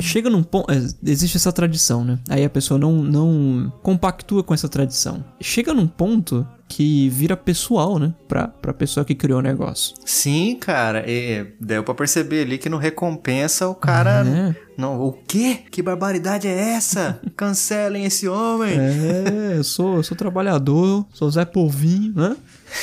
Chega 0.00 0.30
num 0.30 0.42
ponto. 0.42 0.70
é, 0.70 0.76
Existe 1.04 1.36
essa 1.36 1.52
tradição, 1.52 2.04
né? 2.04 2.18
Aí 2.28 2.44
a 2.44 2.50
pessoa 2.50 2.78
não, 2.78 3.02
não 3.02 3.72
compactua 3.82 4.42
com 4.42 4.54
essa 4.54 4.68
tradição. 4.68 5.24
Chega 5.40 5.72
num 5.74 5.86
ponto 5.86 6.46
que 6.68 7.08
vira 7.08 7.36
pessoal, 7.36 7.98
né? 7.98 8.12
Pra, 8.28 8.48
pra 8.48 8.74
pessoa 8.74 9.04
que 9.04 9.14
criou 9.14 9.38
o 9.38 9.42
negócio. 9.42 9.94
Sim, 10.04 10.56
cara. 10.60 11.04
E 11.06 11.46
deu 11.60 11.82
pra 11.82 11.94
perceber 11.94 12.42
ali 12.42 12.58
que 12.58 12.68
no 12.68 12.76
recompensa 12.76 13.66
o 13.68 13.74
cara. 13.74 14.24
É. 14.26 14.68
Não, 14.76 15.00
o 15.00 15.12
quê? 15.12 15.58
Que 15.72 15.82
barbaridade 15.82 16.46
é 16.46 16.74
essa? 16.74 17.20
Cancelem 17.36 18.04
esse 18.04 18.28
homem. 18.28 18.78
É, 18.78 19.54
eu 19.56 19.64
sou, 19.64 19.96
eu 19.96 20.02
sou 20.04 20.16
trabalhador, 20.16 21.04
sou 21.12 21.28
Zé 21.30 21.44
Povinho, 21.44 22.12
né? 22.14 22.36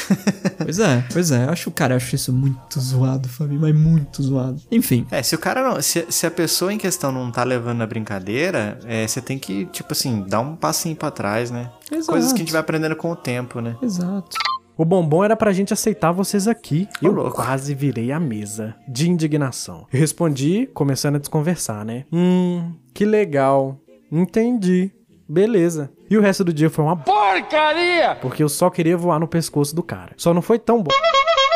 pois 0.62 0.80
é, 0.80 1.06
pois 1.14 1.32
é. 1.32 1.46
Eu 1.46 1.50
acho, 1.52 1.72
cara, 1.72 1.94
eu 1.94 1.98
acho 1.98 2.16
isso 2.16 2.34
muito 2.34 2.80
zoado, 2.82 3.30
Fabinho, 3.30 3.62
mas 3.62 3.74
muito 3.74 4.22
zoado. 4.22 4.62
Enfim, 4.72 5.06
É, 5.10 5.24
se 5.24 5.36
o 5.36 5.38
cara 5.38 5.64
não. 5.64 5.82
Se, 5.82 6.06
se 6.10 6.26
a 6.28 6.32
pessoa 6.32 6.74
em 6.74 6.78
questão 6.78 7.12
não 7.14 7.32
tá 7.32 7.44
levando 7.44 7.78
na 7.78 7.88
brincadeira, 7.88 8.78
é, 8.86 9.08
você 9.08 9.22
tem 9.22 9.38
que, 9.40 9.66
tipo 9.68 9.94
assim, 9.94 10.26
dar 10.28 10.42
um 10.42 10.56
passinho 10.56 10.96
pra 10.96 11.12
trás, 11.12 11.50
né? 11.52 11.70
Exato. 11.92 12.12
Coisas 12.12 12.32
que 12.34 12.38
a 12.38 12.44
gente 12.44 12.52
vai 12.52 12.62
aprendendo 12.62 12.96
com 12.96 13.12
o 13.12 13.16
tempo, 13.16 13.60
né? 13.62 13.76
exato. 13.82 14.38
O 14.78 14.84
bombom 14.84 15.24
era 15.24 15.38
pra 15.38 15.54
gente 15.54 15.72
aceitar 15.72 16.12
vocês 16.12 16.48
aqui. 16.50 16.88
Ô, 17.02 17.06
Eu 17.06 17.12
louco. 17.14 17.32
quase 17.38 17.74
virei 17.74 18.12
a 18.12 18.20
mesa, 18.20 18.76
de 18.88 19.10
indignação. 19.10 19.88
Eu 19.94 19.98
respondi, 20.00 20.68
começando 20.74 21.16
a 21.16 21.20
desconversar, 21.20 21.86
né? 21.86 22.04
Hum, 22.12 22.74
que 22.94 23.06
legal. 23.06 23.80
Entendi. 24.12 24.92
Beleza. 25.30 25.90
E 26.10 26.18
o 26.18 26.22
resto 26.22 26.44
do 26.44 26.54
dia 26.54 26.70
foi 26.70 26.84
uma 26.84 26.98
porcaria! 26.98 28.16
Porque 28.22 28.44
eu 28.44 28.50
só 28.50 28.70
queria 28.70 28.98
voar 28.98 29.18
no 29.20 29.28
pescoço 29.28 29.74
do 29.76 29.82
cara. 29.82 30.14
Só 30.18 30.34
não 30.34 30.42
foi 30.42 30.60
tão 30.60 30.84
bom. 30.84 30.92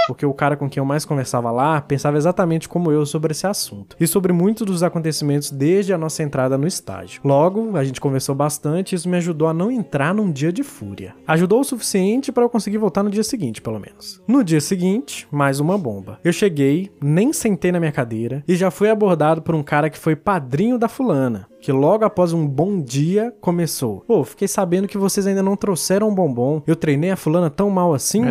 Porque 0.09 0.25
o 0.25 0.33
cara 0.33 0.57
com 0.57 0.67
quem 0.67 0.81
eu 0.81 0.85
mais 0.85 1.05
conversava 1.05 1.51
lá 1.51 1.79
pensava 1.79 2.17
exatamente 2.17 2.67
como 2.67 2.91
eu 2.91 3.05
sobre 3.05 3.31
esse 3.31 3.45
assunto. 3.45 3.95
E 3.99 4.07
sobre 4.07 4.33
muitos 4.33 4.65
dos 4.65 4.81
acontecimentos 4.81 5.51
desde 5.51 5.93
a 5.93 5.99
nossa 5.99 6.23
entrada 6.23 6.57
no 6.57 6.65
estágio. 6.65 7.21
Logo, 7.23 7.77
a 7.77 7.83
gente 7.83 8.01
conversou 8.01 8.33
bastante 8.33 8.93
e 8.93 8.95
isso 8.95 9.07
me 9.07 9.17
ajudou 9.17 9.47
a 9.47 9.53
não 9.53 9.69
entrar 9.69 10.11
num 10.15 10.31
dia 10.31 10.51
de 10.51 10.63
fúria. 10.63 11.13
Ajudou 11.27 11.59
o 11.59 11.63
suficiente 11.63 12.31
para 12.31 12.43
eu 12.43 12.49
conseguir 12.49 12.79
voltar 12.79 13.03
no 13.03 13.11
dia 13.11 13.23
seguinte, 13.23 13.61
pelo 13.61 13.79
menos. 13.79 14.19
No 14.27 14.43
dia 14.43 14.59
seguinte, 14.59 15.27
mais 15.29 15.59
uma 15.59 15.77
bomba. 15.77 16.19
Eu 16.23 16.33
cheguei, 16.33 16.91
nem 16.99 17.31
sentei 17.31 17.71
na 17.71 17.79
minha 17.79 17.91
cadeira 17.91 18.43
e 18.47 18.55
já 18.55 18.71
fui 18.71 18.89
abordado 18.89 19.43
por 19.43 19.53
um 19.53 19.61
cara 19.61 19.91
que 19.91 19.99
foi 19.99 20.15
padrinho 20.15 20.79
da 20.79 20.87
fulana. 20.87 21.47
Que 21.61 21.71
logo 21.71 22.05
após 22.05 22.31
um 22.31 22.47
bom 22.47 22.81
dia 22.81 23.33
começou. 23.41 24.03
Pô, 24.07 24.23
fiquei 24.23 24.47
sabendo 24.47 24.87
que 24.87 24.97
vocês 24.97 25.27
ainda 25.27 25.43
não 25.43 25.55
trouxeram 25.55 26.09
um 26.09 26.15
bombom. 26.15 26.63
Eu 26.65 26.75
treinei 26.75 27.11
a 27.11 27.17
fulana 27.17 27.49
tão 27.49 27.69
mal 27.69 27.93
assim. 27.93 28.21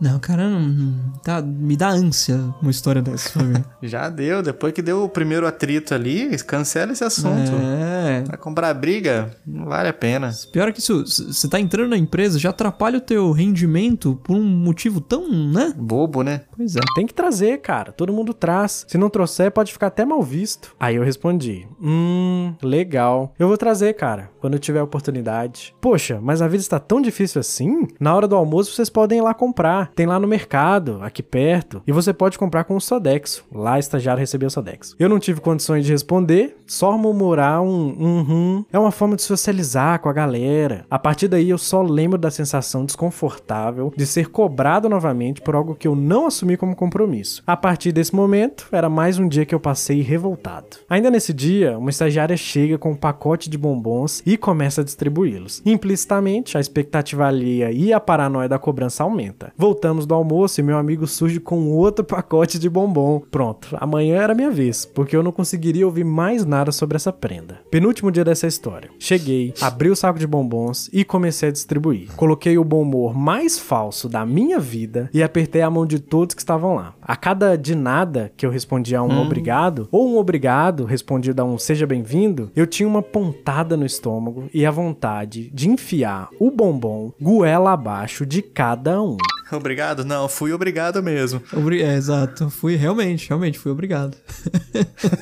Não, 0.00 0.18
cara, 0.18 0.48
não, 0.48 0.94
tá, 1.22 1.42
me 1.42 1.76
dá 1.76 1.88
ânsia 1.90 2.40
uma 2.60 2.70
história 2.70 3.02
dessa. 3.02 3.38
Já 3.82 4.08
deu. 4.08 4.42
Depois 4.42 4.72
que 4.72 4.80
deu 4.82 5.04
o 5.04 5.08
primeiro 5.08 5.46
atrito 5.46 5.94
ali, 5.94 6.36
cancela 6.38 6.92
esse 6.92 7.04
assunto. 7.04 7.52
é. 7.52 7.91
Vai 8.26 8.36
comprar 8.36 8.72
briga, 8.74 9.36
não 9.46 9.66
vale 9.66 9.88
a 9.88 9.92
pena. 9.92 10.32
Pior 10.52 10.68
é 10.68 10.72
que 10.72 10.80
isso, 10.80 11.04
você 11.04 11.48
tá 11.48 11.58
entrando 11.60 11.90
na 11.90 11.96
empresa, 11.96 12.38
já 12.38 12.50
atrapalha 12.50 12.98
o 12.98 13.00
teu 13.00 13.30
rendimento 13.32 14.20
por 14.22 14.36
um 14.36 14.42
motivo 14.42 15.00
tão, 15.00 15.28
né? 15.28 15.72
Bobo, 15.76 16.22
né? 16.22 16.42
Pois 16.56 16.76
é. 16.76 16.80
Tem 16.94 17.06
que 17.06 17.14
trazer, 17.14 17.58
cara. 17.60 17.92
Todo 17.92 18.12
mundo 18.12 18.34
traz. 18.34 18.84
Se 18.88 18.98
não 18.98 19.10
trouxer, 19.10 19.50
pode 19.50 19.72
ficar 19.72 19.88
até 19.88 20.04
mal 20.04 20.22
visto. 20.22 20.74
Aí 20.78 20.96
eu 20.96 21.02
respondi: 21.02 21.66
Hum, 21.80 22.54
legal. 22.62 23.34
Eu 23.38 23.48
vou 23.48 23.56
trazer, 23.56 23.94
cara, 23.94 24.30
quando 24.40 24.54
eu 24.54 24.60
tiver 24.60 24.80
a 24.80 24.84
oportunidade. 24.84 25.74
Poxa, 25.80 26.18
mas 26.22 26.42
a 26.42 26.48
vida 26.48 26.62
está 26.62 26.78
tão 26.78 27.00
difícil 27.00 27.40
assim? 27.40 27.88
Na 27.98 28.14
hora 28.14 28.28
do 28.28 28.36
almoço 28.36 28.72
vocês 28.72 28.90
podem 28.90 29.18
ir 29.18 29.22
lá 29.22 29.34
comprar. 29.34 29.92
Tem 29.94 30.06
lá 30.06 30.18
no 30.18 30.28
mercado, 30.28 30.98
aqui 31.02 31.22
perto. 31.22 31.82
E 31.86 31.92
você 31.92 32.12
pode 32.12 32.38
comprar 32.38 32.64
com 32.64 32.76
o 32.76 32.80
Sodexo. 32.80 33.44
Lá, 33.52 33.78
estagiário 33.78 34.20
recebeu 34.20 34.48
o 34.48 34.50
Sodexo. 34.50 34.96
Eu 34.98 35.08
não 35.08 35.18
tive 35.18 35.40
condições 35.40 35.84
de 35.84 35.92
responder, 35.92 36.56
só 36.66 36.96
murmurar 36.96 37.62
um 37.62 37.91
uhum. 37.98 38.64
É 38.72 38.78
uma 38.78 38.90
forma 38.90 39.16
de 39.16 39.22
socializar 39.22 40.00
com 40.00 40.08
a 40.08 40.12
galera. 40.12 40.84
A 40.90 40.98
partir 40.98 41.28
daí 41.28 41.50
eu 41.50 41.58
só 41.58 41.82
lembro 41.82 42.18
da 42.18 42.30
sensação 42.30 42.84
desconfortável 42.84 43.92
de 43.96 44.06
ser 44.06 44.28
cobrado 44.28 44.88
novamente 44.88 45.40
por 45.40 45.54
algo 45.54 45.74
que 45.74 45.88
eu 45.88 45.94
não 45.94 46.26
assumi 46.26 46.56
como 46.56 46.76
compromisso. 46.76 47.42
A 47.46 47.56
partir 47.56 47.92
desse 47.92 48.14
momento, 48.14 48.68
era 48.72 48.88
mais 48.88 49.18
um 49.18 49.28
dia 49.28 49.46
que 49.46 49.54
eu 49.54 49.60
passei 49.60 50.00
revoltado. 50.00 50.78
Ainda 50.88 51.10
nesse 51.10 51.32
dia, 51.32 51.78
uma 51.78 51.90
estagiária 51.90 52.36
chega 52.36 52.78
com 52.78 52.92
um 52.92 52.96
pacote 52.96 53.48
de 53.48 53.58
bombons 53.58 54.22
e 54.24 54.36
começa 54.36 54.80
a 54.80 54.84
distribuí-los. 54.84 55.62
Implicitamente, 55.64 56.56
a 56.56 56.60
expectativa 56.60 57.26
alheia 57.26 57.70
e 57.70 57.92
a 57.92 58.00
paranoia 58.00 58.48
da 58.48 58.58
cobrança 58.58 59.02
aumenta. 59.02 59.52
Voltamos 59.56 60.06
do 60.06 60.14
almoço 60.14 60.60
e 60.60 60.62
meu 60.62 60.76
amigo 60.76 61.06
surge 61.06 61.40
com 61.40 61.70
outro 61.70 62.04
pacote 62.06 62.58
de 62.58 62.68
bombom. 62.68 63.22
Pronto, 63.30 63.76
amanhã 63.80 64.22
era 64.22 64.34
minha 64.34 64.50
vez, 64.50 64.84
porque 64.84 65.16
eu 65.16 65.22
não 65.22 65.32
conseguiria 65.32 65.86
ouvir 65.86 66.04
mais 66.04 66.44
nada 66.44 66.72
sobre 66.72 66.96
essa 66.96 67.12
prenda. 67.12 67.60
Penúltimo 67.82 68.12
dia 68.12 68.24
dessa 68.24 68.46
história. 68.46 68.90
Cheguei, 68.96 69.52
abri 69.60 69.90
o 69.90 69.96
saco 69.96 70.16
de 70.16 70.24
bombons 70.24 70.88
e 70.92 71.04
comecei 71.04 71.48
a 71.48 71.52
distribuir. 71.52 72.12
Coloquei 72.14 72.56
o 72.56 72.62
bom 72.62 72.82
humor 72.82 73.12
mais 73.12 73.58
falso 73.58 74.08
da 74.08 74.24
minha 74.24 74.60
vida 74.60 75.10
e 75.12 75.20
apertei 75.20 75.62
a 75.62 75.68
mão 75.68 75.84
de 75.84 75.98
todos 75.98 76.32
que 76.32 76.40
estavam 76.40 76.76
lá. 76.76 76.94
A 77.02 77.16
cada 77.16 77.58
de 77.58 77.74
nada 77.74 78.32
que 78.36 78.46
eu 78.46 78.50
respondia 78.50 79.00
a 79.00 79.02
um 79.02 79.20
obrigado, 79.20 79.88
ou 79.90 80.08
um 80.08 80.16
obrigado 80.16 80.84
respondido 80.84 81.42
a 81.42 81.44
um 81.44 81.58
seja 81.58 81.84
bem-vindo, 81.84 82.52
eu 82.54 82.68
tinha 82.68 82.88
uma 82.88 83.02
pontada 83.02 83.76
no 83.76 83.84
estômago 83.84 84.48
e 84.54 84.64
a 84.64 84.70
vontade 84.70 85.50
de 85.52 85.68
enfiar 85.68 86.28
o 86.38 86.52
bombom 86.52 87.12
goela 87.20 87.72
abaixo 87.72 88.24
de 88.24 88.42
cada 88.42 89.02
um. 89.02 89.16
Obrigado? 89.56 90.04
Não, 90.04 90.28
fui 90.28 90.52
obrigado 90.52 91.02
mesmo. 91.02 91.42
Obri- 91.52 91.82
É, 91.82 91.94
exato. 91.94 92.48
Fui, 92.50 92.74
realmente, 92.76 93.28
realmente, 93.28 93.58
fui 93.58 93.70
obrigado. 93.70 94.16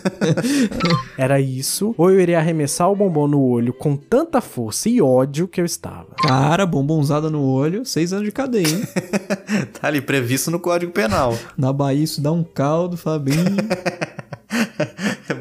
Era 1.18 1.40
isso, 1.40 1.94
ou 1.98 2.10
eu 2.10 2.20
iria 2.20 2.38
arremessar 2.38 2.90
o 2.90 2.96
bombom 2.96 3.26
no 3.28 3.40
olho 3.42 3.72
com 3.72 3.96
tanta 3.96 4.40
força 4.40 4.88
e 4.88 5.00
ódio 5.02 5.46
que 5.48 5.60
eu 5.60 5.64
estava. 5.64 6.06
Cara, 6.22 6.64
bombonzada 6.66 7.28
no 7.30 7.42
olho, 7.42 7.84
seis 7.84 8.12
anos 8.12 8.24
de 8.26 8.32
cadeia, 8.32 8.66
hein? 8.68 8.82
Tá 9.80 9.88
ali 9.88 10.00
previsto 10.00 10.50
no 10.50 10.60
Código 10.60 10.92
Penal. 10.92 11.36
Na 11.56 11.72
Bahia 11.72 12.04
isso 12.04 12.20
dá 12.20 12.30
um 12.32 12.44
caldo, 12.44 12.96
Fabinho. 12.96 13.56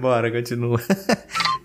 Bora, 0.01 0.31
continua. 0.31 0.79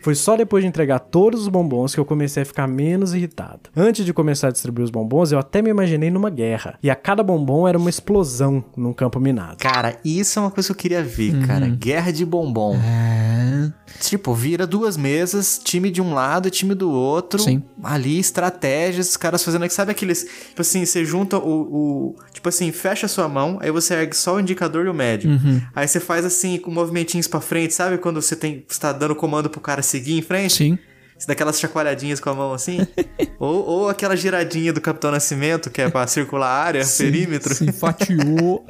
Foi 0.05 0.15
só 0.15 0.37
depois 0.37 0.63
de 0.63 0.69
entregar 0.69 0.99
todos 0.99 1.41
os 1.41 1.49
bombons 1.49 1.95
que 1.95 1.99
eu 1.99 2.05
comecei 2.05 2.43
a 2.43 2.47
ficar 2.47 2.67
menos 2.69 3.15
irritado. 3.15 3.71
Antes 3.75 4.05
de 4.05 4.13
começar 4.13 4.49
a 4.49 4.51
distribuir 4.51 4.85
os 4.85 4.91
bombons, 4.91 5.33
eu 5.33 5.39
até 5.39 5.63
me 5.63 5.71
imaginei 5.71 6.11
numa 6.11 6.29
guerra. 6.29 6.79
E 6.83 6.91
a 6.91 6.95
cada 6.95 7.23
bombom 7.23 7.67
era 7.67 7.79
uma 7.79 7.89
explosão 7.89 8.63
num 8.77 8.93
campo 8.93 9.19
minado. 9.19 9.57
Cara, 9.57 9.97
isso 10.05 10.39
é 10.39 10.43
uma 10.43 10.51
coisa 10.51 10.67
que 10.69 10.73
eu 10.73 10.77
queria 10.77 11.03
ver, 11.03 11.47
cara. 11.47 11.67
Guerra 11.69 12.11
de 12.13 12.27
bombom. 12.27 12.77
É. 12.77 13.73
Tipo, 14.01 14.35
vira 14.35 14.67
duas 14.67 14.97
mesas, 14.99 15.59
time 15.63 15.91
de 15.91 16.03
um 16.03 16.13
lado 16.13 16.49
e 16.49 16.51
time 16.51 16.75
do 16.75 16.91
outro. 16.91 17.41
Sim. 17.41 17.63
Ali, 17.83 18.19
estratégias, 18.19 19.09
os 19.09 19.17
caras 19.17 19.43
fazendo. 19.43 19.67
Sabe 19.71 19.93
aqueles. 19.93 20.25
Tipo 20.49 20.61
assim, 20.61 20.85
você 20.85 21.03
junta 21.05 21.39
o, 21.39 21.63
o- 22.11 22.17
Tipo 22.33 22.49
assim, 22.51 22.71
fecha 22.73 23.07
a 23.07 23.09
sua 23.09 23.27
mão, 23.27 23.57
aí 23.63 23.71
você 23.71 23.95
ergue 23.95 24.15
só 24.15 24.37
o 24.37 24.41
indicador 24.41 24.85
e 24.85 24.89
o 24.91 24.95
médio. 24.95 25.31
Aí 25.75 25.89
você 25.89 25.99
faz 25.99 26.27
assim, 26.27 26.59
com 26.59 26.71
movimentinhos 26.71 27.27
pra 27.27 27.41
frente, 27.41 27.73
sabe? 27.73 27.97
Quando 27.97 28.21
você 28.21 28.37
tem. 28.37 28.63
Você 28.69 28.79
tá 28.79 28.93
dando 28.93 29.15
comando 29.15 29.49
pro 29.49 29.61
cara 29.63 29.81
seguir 29.95 30.19
em 30.19 30.23
frente? 30.23 30.55
Sim. 30.55 30.79
Você 31.17 31.29
dá 31.29 31.33
aquelas 31.33 31.61
chacoalhadinhas 31.61 32.19
com 32.19 32.29
a 32.29 32.35
mão 32.35 32.53
assim. 32.53 32.81
ou, 33.39 33.65
ou 33.65 33.89
aquela 33.89 34.17
giradinha 34.17 34.73
do 34.73 34.81
Capitão 34.81 35.13
Nascimento, 35.13 35.71
que 35.71 35.81
é 35.81 35.89
pra 35.89 36.05
circular 36.09 36.49
a 36.49 36.65
área, 36.65 36.85
Sim, 36.85 37.05
perímetro. 37.05 37.55
Se 37.55 37.71
fatiou. 37.71 38.67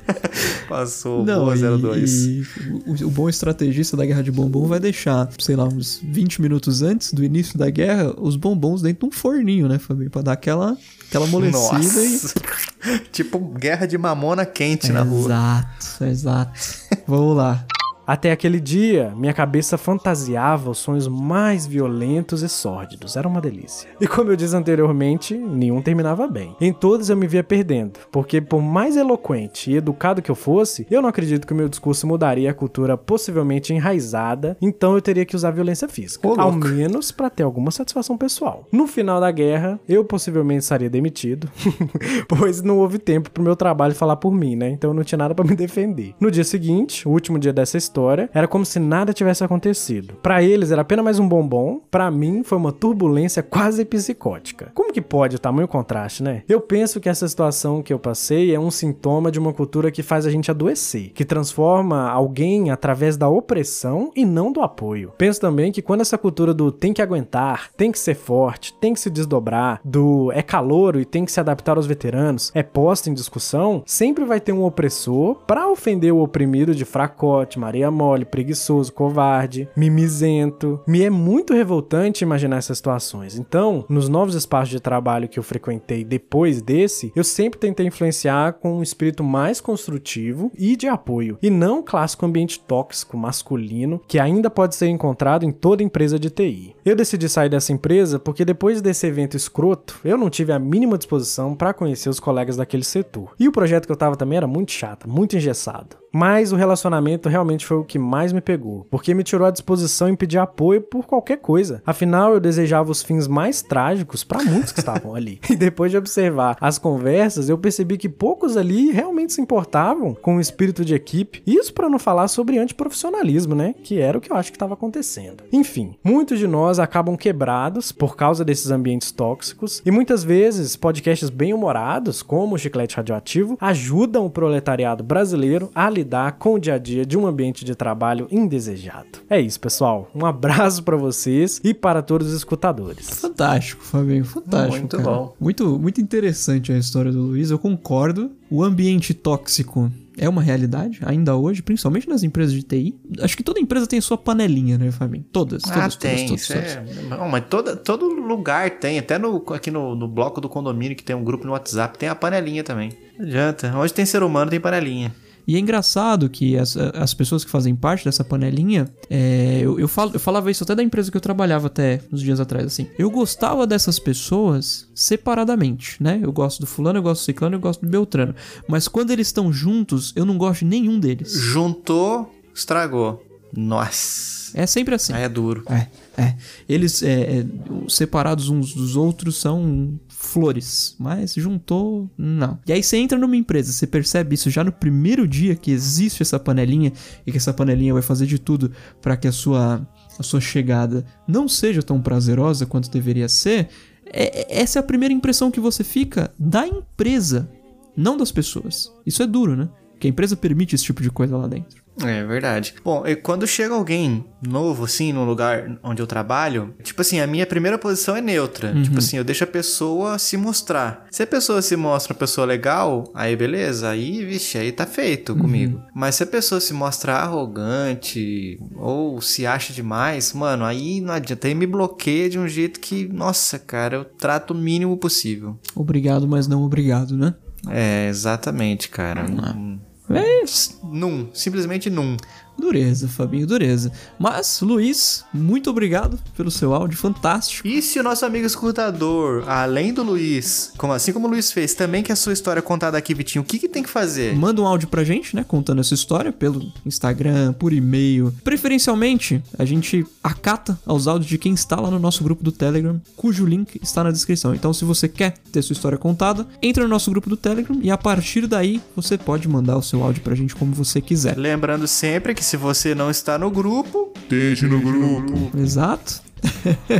Passou, 0.68 1.24
Não, 1.24 1.44
boa 1.46 1.56
e, 1.56 1.78
02. 1.78 2.12
e 2.12 2.46
o, 2.86 3.06
o 3.06 3.10
bom 3.10 3.28
estrategista 3.28 3.96
da 3.96 4.04
guerra 4.04 4.22
de 4.22 4.30
bombom 4.30 4.66
vai 4.66 4.78
deixar, 4.78 5.28
sei 5.38 5.56
lá, 5.56 5.64
uns 5.64 5.98
20 6.02 6.42
minutos 6.42 6.82
antes 6.82 7.12
do 7.12 7.24
início 7.24 7.58
da 7.58 7.70
guerra, 7.70 8.14
os 8.18 8.36
bombons 8.36 8.82
dentro 8.82 9.08
de 9.08 9.14
um 9.14 9.18
forninho, 9.18 9.66
né, 9.66 9.78
Fabinho? 9.78 10.10
Pra 10.10 10.20
dar 10.20 10.32
aquela, 10.32 10.76
aquela 11.08 11.24
amolecida 11.24 12.04
e. 12.04 12.12
Nossa. 12.12 12.34
tipo, 13.10 13.38
guerra 13.38 13.86
de 13.86 13.96
mamona 13.96 14.44
quente 14.44 14.92
na 14.92 15.02
rua. 15.02 15.24
Exato, 15.24 16.04
exato. 16.04 16.60
Vamos 17.06 17.36
lá. 17.36 17.66
Até 18.12 18.30
aquele 18.30 18.60
dia, 18.60 19.10
minha 19.16 19.32
cabeça 19.32 19.78
fantasiava 19.78 20.68
os 20.68 20.76
sonhos 20.76 21.08
mais 21.08 21.66
violentos 21.66 22.42
e 22.42 22.48
sórdidos. 22.50 23.16
Era 23.16 23.26
uma 23.26 23.40
delícia. 23.40 23.88
E 23.98 24.06
como 24.06 24.30
eu 24.30 24.36
disse 24.36 24.54
anteriormente, 24.54 25.34
nenhum 25.34 25.80
terminava 25.80 26.26
bem. 26.28 26.54
Em 26.60 26.74
todos 26.74 27.08
eu 27.08 27.16
me 27.16 27.26
via 27.26 27.42
perdendo, 27.42 28.00
porque 28.10 28.38
por 28.38 28.60
mais 28.60 28.98
eloquente 28.98 29.70
e 29.70 29.78
educado 29.78 30.20
que 30.20 30.30
eu 30.30 30.34
fosse, 30.34 30.86
eu 30.90 31.00
não 31.00 31.08
acredito 31.08 31.46
que 31.46 31.54
o 31.54 31.56
meu 31.56 31.70
discurso 31.70 32.06
mudaria 32.06 32.50
a 32.50 32.54
cultura 32.54 32.98
possivelmente 32.98 33.72
enraizada, 33.72 34.58
então 34.60 34.94
eu 34.94 35.00
teria 35.00 35.24
que 35.24 35.34
usar 35.34 35.50
violência 35.50 35.88
física. 35.88 36.28
Ô, 36.28 36.38
ao 36.38 36.52
menos 36.52 37.10
para 37.10 37.30
ter 37.30 37.44
alguma 37.44 37.70
satisfação 37.70 38.18
pessoal. 38.18 38.68
No 38.70 38.86
final 38.86 39.22
da 39.22 39.30
guerra, 39.30 39.80
eu 39.88 40.04
possivelmente 40.04 40.64
estaria 40.64 40.90
demitido, 40.90 41.48
pois 42.28 42.60
não 42.60 42.76
houve 42.76 42.98
tempo 42.98 43.30
pro 43.30 43.42
meu 43.42 43.56
trabalho 43.56 43.94
falar 43.94 44.16
por 44.16 44.34
mim, 44.34 44.54
né? 44.54 44.68
Então 44.68 44.90
eu 44.90 44.94
não 44.94 45.02
tinha 45.02 45.16
nada 45.16 45.34
pra 45.34 45.46
me 45.46 45.56
defender. 45.56 46.14
No 46.20 46.30
dia 46.30 46.44
seguinte, 46.44 47.08
o 47.08 47.10
último 47.10 47.38
dia 47.38 47.54
dessa 47.54 47.78
história, 47.78 48.01
era 48.32 48.48
como 48.48 48.64
se 48.64 48.78
nada 48.78 49.12
tivesse 49.12 49.44
acontecido. 49.44 50.14
Pra 50.22 50.42
eles 50.42 50.70
era 50.70 50.82
apenas 50.82 51.04
mais 51.04 51.18
um 51.18 51.28
bombom, 51.28 51.80
pra 51.90 52.10
mim 52.10 52.42
foi 52.42 52.58
uma 52.58 52.72
turbulência 52.72 53.42
quase 53.42 53.84
psicótica. 53.84 54.70
Como 54.74 54.92
que 54.92 55.00
pode 55.00 55.36
o 55.36 55.38
tamanho 55.38 55.68
contraste, 55.68 56.22
né? 56.22 56.42
Eu 56.48 56.60
penso 56.60 57.00
que 57.00 57.08
essa 57.08 57.26
situação 57.28 57.82
que 57.82 57.92
eu 57.92 57.98
passei 57.98 58.54
é 58.54 58.60
um 58.60 58.70
sintoma 58.70 59.30
de 59.30 59.38
uma 59.38 59.52
cultura 59.52 59.90
que 59.90 60.02
faz 60.02 60.26
a 60.26 60.30
gente 60.30 60.50
adoecer, 60.50 61.12
que 61.14 61.24
transforma 61.24 62.08
alguém 62.10 62.70
através 62.70 63.16
da 63.16 63.28
opressão 63.28 64.10
e 64.14 64.24
não 64.24 64.52
do 64.52 64.60
apoio. 64.60 65.12
Penso 65.16 65.40
também 65.40 65.72
que 65.72 65.82
quando 65.82 66.00
essa 66.00 66.18
cultura 66.18 66.52
do 66.52 66.70
tem 66.70 66.92
que 66.92 67.02
aguentar, 67.02 67.70
tem 67.76 67.90
que 67.92 67.98
ser 67.98 68.14
forte, 68.14 68.74
tem 68.74 68.94
que 68.94 69.00
se 69.00 69.10
desdobrar, 69.10 69.80
do 69.84 70.30
é 70.32 70.42
calouro 70.42 71.00
e 71.00 71.04
tem 71.04 71.24
que 71.24 71.32
se 71.32 71.40
adaptar 71.40 71.76
aos 71.76 71.86
veteranos, 71.86 72.50
é 72.54 72.62
posta 72.62 73.10
em 73.10 73.14
discussão, 73.14 73.82
sempre 73.86 74.24
vai 74.24 74.40
ter 74.40 74.52
um 74.52 74.64
opressor 74.64 75.36
pra 75.46 75.68
ofender 75.68 76.12
o 76.12 76.22
oprimido 76.22 76.74
de 76.74 76.84
fracote, 76.84 77.58
Maria 77.58 77.81
Mole, 77.90 78.24
preguiçoso, 78.24 78.92
covarde, 78.92 79.68
mimizento. 79.76 80.80
Me 80.86 81.02
é 81.02 81.10
muito 81.10 81.54
revoltante 81.54 82.24
imaginar 82.24 82.58
essas 82.58 82.78
situações. 82.78 83.38
Então, 83.38 83.84
nos 83.88 84.08
novos 84.08 84.34
espaços 84.34 84.70
de 84.70 84.80
trabalho 84.80 85.28
que 85.28 85.38
eu 85.38 85.42
frequentei 85.42 86.04
depois 86.04 86.62
desse, 86.62 87.12
eu 87.14 87.24
sempre 87.24 87.58
tentei 87.58 87.86
influenciar 87.86 88.54
com 88.54 88.78
um 88.78 88.82
espírito 88.82 89.24
mais 89.24 89.60
construtivo 89.60 90.50
e 90.56 90.76
de 90.76 90.88
apoio, 90.88 91.38
e 91.42 91.50
não 91.50 91.80
o 91.80 91.82
clássico 91.82 92.26
ambiente 92.26 92.60
tóxico 92.60 93.16
masculino 93.16 94.00
que 94.06 94.18
ainda 94.18 94.50
pode 94.50 94.74
ser 94.74 94.88
encontrado 94.88 95.44
em 95.44 95.52
toda 95.52 95.82
empresa 95.82 96.18
de 96.18 96.30
TI. 96.30 96.74
Eu 96.84 96.96
decidi 96.96 97.28
sair 97.28 97.48
dessa 97.48 97.72
empresa 97.72 98.18
porque 98.18 98.44
depois 98.44 98.80
desse 98.80 99.06
evento 99.06 99.36
escroto, 99.36 100.00
eu 100.04 100.16
não 100.16 100.30
tive 100.30 100.52
a 100.52 100.58
mínima 100.58 100.98
disposição 100.98 101.54
para 101.54 101.74
conhecer 101.74 102.08
os 102.08 102.20
colegas 102.20 102.56
daquele 102.56 102.84
setor. 102.84 103.32
E 103.38 103.48
o 103.48 103.52
projeto 103.52 103.86
que 103.86 103.92
eu 103.92 103.96
tava 103.96 104.16
também 104.16 104.36
era 104.36 104.46
muito 104.46 104.72
chato, 104.72 105.08
muito 105.08 105.36
engessado. 105.36 106.01
Mas 106.12 106.52
o 106.52 106.56
relacionamento 106.56 107.28
realmente 107.28 107.64
foi 107.64 107.78
o 107.78 107.84
que 107.84 107.98
mais 107.98 108.32
me 108.32 108.42
pegou, 108.42 108.86
porque 108.90 109.14
me 109.14 109.24
tirou 109.24 109.46
a 109.46 109.50
disposição 109.50 110.08
em 110.08 110.14
pedir 110.14 110.38
apoio 110.38 110.82
por 110.82 111.06
qualquer 111.06 111.38
coisa. 111.38 111.82
Afinal, 111.86 112.34
eu 112.34 112.40
desejava 112.40 112.90
os 112.90 113.02
fins 113.02 113.26
mais 113.26 113.62
trágicos 113.62 114.22
para 114.22 114.44
muitos 114.44 114.72
que 114.72 114.80
estavam 114.80 115.14
ali. 115.16 115.40
E 115.48 115.56
depois 115.56 115.90
de 115.90 115.96
observar 115.96 116.56
as 116.60 116.78
conversas, 116.78 117.48
eu 117.48 117.56
percebi 117.56 117.96
que 117.96 118.08
poucos 118.08 118.56
ali 118.56 118.90
realmente 118.90 119.32
se 119.32 119.40
importavam 119.40 120.14
com 120.14 120.36
o 120.36 120.40
espírito 120.40 120.84
de 120.84 120.94
equipe. 120.94 121.42
Isso 121.46 121.72
para 121.72 121.88
não 121.88 121.98
falar 121.98 122.28
sobre 122.28 122.58
antiprofissionalismo, 122.58 123.54
né? 123.54 123.74
Que 123.82 123.98
era 123.98 124.18
o 124.18 124.20
que 124.20 124.30
eu 124.30 124.36
acho 124.36 124.50
que 124.50 124.56
estava 124.56 124.74
acontecendo. 124.74 125.44
Enfim, 125.50 125.94
muitos 126.04 126.38
de 126.38 126.46
nós 126.46 126.78
acabam 126.78 127.16
quebrados 127.16 127.90
por 127.90 128.16
causa 128.16 128.44
desses 128.44 128.70
ambientes 128.70 129.10
tóxicos 129.10 129.80
e 129.86 129.90
muitas 129.90 130.22
vezes 130.22 130.76
podcasts 130.76 131.30
bem 131.30 131.54
humorados, 131.54 132.22
como 132.22 132.54
o 132.54 132.58
Chiclete 132.58 132.96
Radioativo, 132.96 133.56
ajudam 133.60 134.26
o 134.26 134.30
proletariado 134.30 135.02
brasileiro 135.02 135.70
a 135.74 135.88
lidar 135.88 136.01
com 136.38 136.54
o 136.54 136.58
dia 136.58 136.74
a 136.74 136.78
dia 136.78 137.04
de 137.06 137.16
um 137.16 137.26
ambiente 137.26 137.64
de 137.64 137.74
trabalho 137.74 138.26
indesejado. 138.30 139.20
É 139.28 139.40
isso, 139.40 139.58
pessoal. 139.60 140.10
Um 140.14 140.24
abraço 140.26 140.82
para 140.82 140.96
vocês 140.96 141.60
e 141.64 141.72
para 141.74 142.02
todos 142.02 142.28
os 142.28 142.34
escutadores. 142.34 143.08
Fantástico, 143.20 143.82
Fabinho, 143.82 144.24
fantástico. 144.24 144.78
Muito 144.78 144.96
cara. 144.96 145.08
bom. 145.10 145.36
Muito, 145.40 145.78
muito 145.78 146.00
interessante 146.00 146.72
a 146.72 146.78
história 146.78 147.10
do 147.12 147.20
Luiz, 147.22 147.50
eu 147.50 147.58
concordo. 147.58 148.30
O 148.50 148.62
ambiente 148.62 149.14
tóxico 149.14 149.90
é 150.18 150.28
uma 150.28 150.42
realidade, 150.42 151.00
ainda 151.06 151.34
hoje, 151.34 151.62
principalmente 151.62 152.06
nas 152.06 152.22
empresas 152.22 152.52
de 152.52 152.62
TI. 152.62 152.94
Acho 153.20 153.34
que 153.34 153.42
toda 153.42 153.58
empresa 153.58 153.86
tem 153.86 153.98
a 153.98 154.02
sua 154.02 154.18
panelinha, 154.18 154.76
né, 154.76 154.90
Fabinho? 154.90 155.24
Todas, 155.32 155.62
Ah, 155.70 155.72
todas, 155.74 155.96
tem. 155.96 156.26
todas, 156.26 156.46
todas, 156.46 156.62
é- 156.76 156.76
todas. 156.80 157.08
Não, 157.08 157.28
mas 157.30 157.44
toda, 157.48 157.74
todo 157.76 158.06
lugar 158.06 158.70
tem. 158.78 158.98
Até 158.98 159.18
no, 159.18 159.42
aqui 159.54 159.70
no, 159.70 159.94
no 159.94 160.06
bloco 160.06 160.38
do 160.38 160.50
condomínio, 160.50 160.94
que 160.94 161.02
tem 161.02 161.16
um 161.16 161.24
grupo 161.24 161.46
no 161.46 161.52
WhatsApp, 161.52 161.96
tem 161.98 162.10
a 162.10 162.14
panelinha 162.14 162.62
também. 162.62 162.92
Não 163.18 163.24
adianta. 163.24 163.72
Onde 163.74 163.94
tem 163.94 164.04
ser 164.04 164.22
humano, 164.22 164.50
tem 164.50 164.60
panelinha. 164.60 165.14
E 165.46 165.56
é 165.56 165.58
engraçado 165.58 166.28
que 166.28 166.56
as, 166.56 166.76
as 166.76 167.14
pessoas 167.14 167.44
que 167.44 167.50
fazem 167.50 167.74
parte 167.74 168.04
dessa 168.04 168.24
panelinha, 168.24 168.88
é, 169.10 169.60
eu, 169.62 169.78
eu, 169.78 169.88
falo, 169.88 170.12
eu 170.14 170.20
falava 170.20 170.50
isso 170.50 170.64
até 170.64 170.74
da 170.74 170.82
empresa 170.82 171.10
que 171.10 171.16
eu 171.16 171.20
trabalhava 171.20 171.66
até 171.66 172.00
uns 172.12 172.20
dias 172.20 172.40
atrás, 172.40 172.66
assim. 172.66 172.86
Eu 172.98 173.10
gostava 173.10 173.66
dessas 173.66 173.98
pessoas 173.98 174.88
separadamente, 174.94 176.02
né? 176.02 176.20
Eu 176.22 176.32
gosto 176.32 176.60
do 176.60 176.66
fulano, 176.66 176.98
eu 176.98 177.02
gosto 177.02 177.22
do 177.22 177.24
ciclano, 177.24 177.56
eu 177.56 177.60
gosto 177.60 177.80
do 177.82 177.88
beltrano. 177.88 178.34
Mas 178.68 178.88
quando 178.88 179.10
eles 179.10 179.28
estão 179.28 179.52
juntos, 179.52 180.12
eu 180.14 180.24
não 180.24 180.38
gosto 180.38 180.60
de 180.60 180.66
nenhum 180.66 180.98
deles. 180.98 181.32
Juntou, 181.32 182.32
estragou. 182.54 183.22
Nossa. 183.54 184.42
É 184.54 184.66
sempre 184.66 184.94
assim. 184.94 185.12
Aí 185.12 185.22
é 185.22 185.28
duro. 185.28 185.64
É. 185.68 185.86
É, 186.16 186.34
eles 186.68 187.02
é, 187.02 187.38
é, 187.38 187.46
separados 187.88 188.48
uns 188.50 188.74
dos 188.74 188.96
outros 188.96 189.36
são 189.36 189.98
flores, 190.22 190.94
mas 190.98 191.34
juntou, 191.34 192.08
não. 192.16 192.58
E 192.66 192.72
aí 192.72 192.82
você 192.82 192.96
entra 192.96 193.18
numa 193.18 193.36
empresa, 193.36 193.72
você 193.72 193.86
percebe 193.86 194.36
isso 194.36 194.48
já 194.48 194.62
no 194.62 194.70
primeiro 194.70 195.26
dia 195.26 195.56
que 195.56 195.70
existe 195.70 196.22
essa 196.22 196.38
panelinha 196.38 196.92
e 197.26 197.32
que 197.32 197.38
essa 197.38 197.52
panelinha 197.52 197.92
vai 197.92 198.02
fazer 198.02 198.26
de 198.26 198.38
tudo 198.38 198.70
para 199.00 199.16
que 199.16 199.26
a 199.26 199.32
sua, 199.32 199.86
a 200.18 200.22
sua 200.22 200.40
chegada 200.40 201.04
não 201.26 201.48
seja 201.48 201.82
tão 201.82 202.00
prazerosa 202.00 202.64
quanto 202.64 202.90
deveria 202.90 203.28
ser. 203.28 203.68
É, 204.06 204.60
essa 204.60 204.78
é 204.78 204.80
a 204.80 204.84
primeira 204.84 205.12
impressão 205.12 205.50
que 205.50 205.60
você 205.60 205.82
fica 205.82 206.32
da 206.38 206.66
empresa, 206.66 207.50
não 207.96 208.16
das 208.16 208.30
pessoas. 208.30 208.92
Isso 209.04 209.22
é 209.22 209.26
duro, 209.26 209.56
né? 209.56 209.68
Que 210.02 210.08
a 210.08 210.10
empresa 210.10 210.36
permite 210.36 210.74
esse 210.74 210.82
tipo 210.82 211.00
de 211.00 211.12
coisa 211.12 211.36
lá 211.36 211.46
dentro. 211.46 211.80
É 212.02 212.24
verdade. 212.24 212.74
Bom, 212.84 213.06
e 213.06 213.14
quando 213.14 213.46
chega 213.46 213.72
alguém 213.72 214.24
novo, 214.44 214.82
assim, 214.82 215.12
no 215.12 215.24
lugar 215.24 215.78
onde 215.80 216.02
eu 216.02 216.08
trabalho, 216.08 216.74
tipo 216.82 217.02
assim, 217.02 217.20
a 217.20 217.26
minha 217.28 217.46
primeira 217.46 217.78
posição 217.78 218.16
é 218.16 218.20
neutra. 218.20 218.72
Uhum. 218.72 218.82
Tipo 218.82 218.98
assim, 218.98 219.16
eu 219.16 219.22
deixo 219.22 219.44
a 219.44 219.46
pessoa 219.46 220.18
se 220.18 220.36
mostrar. 220.36 221.06
Se 221.08 221.22
a 221.22 221.26
pessoa 221.26 221.62
se 221.62 221.76
mostra 221.76 222.14
uma 222.14 222.18
pessoa 222.18 222.44
legal, 222.44 223.12
aí 223.14 223.36
beleza, 223.36 223.90
aí, 223.90 224.24
vixe, 224.24 224.58
aí 224.58 224.72
tá 224.72 224.86
feito 224.86 225.36
comigo. 225.36 225.80
Mas 225.94 226.16
se 226.16 226.24
a 226.24 226.26
pessoa 226.26 226.60
se 226.60 226.74
mostra 226.74 227.18
arrogante 227.18 228.58
ou 228.74 229.20
se 229.20 229.46
acha 229.46 229.72
demais, 229.72 230.32
mano, 230.32 230.64
aí 230.64 231.00
não 231.00 231.14
adianta. 231.14 231.46
Aí 231.46 231.54
me 231.54 231.64
bloqueia 231.64 232.28
de 232.28 232.40
um 232.40 232.48
jeito 232.48 232.80
que, 232.80 233.06
nossa, 233.06 233.56
cara, 233.56 233.98
eu 233.98 234.04
trato 234.04 234.52
o 234.52 234.58
mínimo 234.58 234.96
possível. 234.96 235.56
Obrigado, 235.76 236.26
mas 236.26 236.48
não 236.48 236.64
obrigado, 236.64 237.16
né? 237.16 237.36
É, 237.68 238.08
exatamente, 238.08 238.88
cara. 238.88 239.24
Hum, 239.24 239.78
É 240.10 240.44
Num, 240.82 241.28
simplesmente 241.32 241.88
num. 241.88 242.16
Dureza, 242.58 243.08
Fabinho, 243.08 243.46
dureza. 243.46 243.92
Mas, 244.18 244.60
Luiz, 244.60 245.24
muito 245.32 245.70
obrigado 245.70 246.18
pelo 246.36 246.50
seu 246.50 246.74
áudio 246.74 246.96
fantástico. 246.96 247.66
E 247.66 247.82
se 247.82 247.98
o 247.98 248.02
nosso 248.02 248.24
amigo 248.24 248.46
escutador, 248.46 249.44
além 249.48 249.92
do 249.92 250.02
Luiz, 250.02 250.72
como 250.76 250.92
assim 250.92 251.12
como 251.12 251.26
o 251.26 251.30
Luiz 251.30 251.50
fez, 251.50 251.74
também 251.74 252.02
quer 252.02 252.12
a 252.12 252.16
sua 252.16 252.32
história 252.32 252.62
contada 252.62 252.96
aqui, 252.96 253.14
Vitinho, 253.14 253.42
o 253.42 253.44
que, 253.44 253.58
que 253.58 253.68
tem 253.68 253.82
que 253.82 253.88
fazer? 253.88 254.34
Manda 254.34 254.62
um 254.62 254.66
áudio 254.66 254.88
pra 254.88 255.04
gente, 255.04 255.34
né? 255.34 255.44
Contando 255.46 255.80
essa 255.80 255.94
história 255.94 256.32
pelo 256.32 256.72
Instagram, 256.84 257.52
por 257.52 257.72
e-mail. 257.72 258.32
Preferencialmente, 258.44 259.42
a 259.58 259.64
gente 259.64 260.06
acata 260.22 260.78
aos 260.86 261.06
áudios 261.06 261.28
de 261.28 261.38
quem 261.38 261.54
está 261.54 261.80
lá 261.80 261.90
no 261.90 261.98
nosso 261.98 262.22
grupo 262.22 262.42
do 262.44 262.52
Telegram, 262.52 263.00
cujo 263.16 263.44
link 263.44 263.80
está 263.82 264.04
na 264.04 264.10
descrição. 264.10 264.54
Então, 264.54 264.72
se 264.72 264.84
você 264.84 265.08
quer 265.08 265.34
ter 265.50 265.62
sua 265.62 265.74
história 265.74 265.98
contada, 265.98 266.46
entra 266.62 266.82
no 266.82 266.88
nosso 266.88 267.10
grupo 267.10 267.28
do 267.28 267.36
Telegram 267.36 267.78
e 267.82 267.90
a 267.90 267.98
partir 267.98 268.46
daí 268.46 268.80
você 268.94 269.18
pode 269.18 269.48
mandar 269.48 269.76
o 269.76 269.82
seu 269.82 270.02
áudio 270.02 270.22
pra 270.22 270.34
gente 270.34 270.54
como 270.54 270.72
você 270.72 271.00
quiser. 271.00 271.36
Lembrando 271.36 271.86
sempre 271.86 272.34
que 272.34 272.41
se 272.42 272.56
você 272.56 272.94
não 272.94 273.10
está 273.10 273.38
no 273.38 273.50
grupo, 273.50 274.12
Deixe 274.32 274.66
no 274.66 274.80
grupo. 274.80 275.58
Exato. 275.58 276.22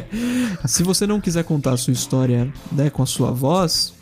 Se 0.69 0.83
você 0.83 1.07
não 1.07 1.19
quiser 1.19 1.45
contar 1.45 1.73
a 1.73 1.77
sua 1.79 1.93
história, 1.95 2.53
né, 2.71 2.91
com 2.91 3.03
a 3.03 3.07
sua 3.07 3.31
voz, 3.31 3.95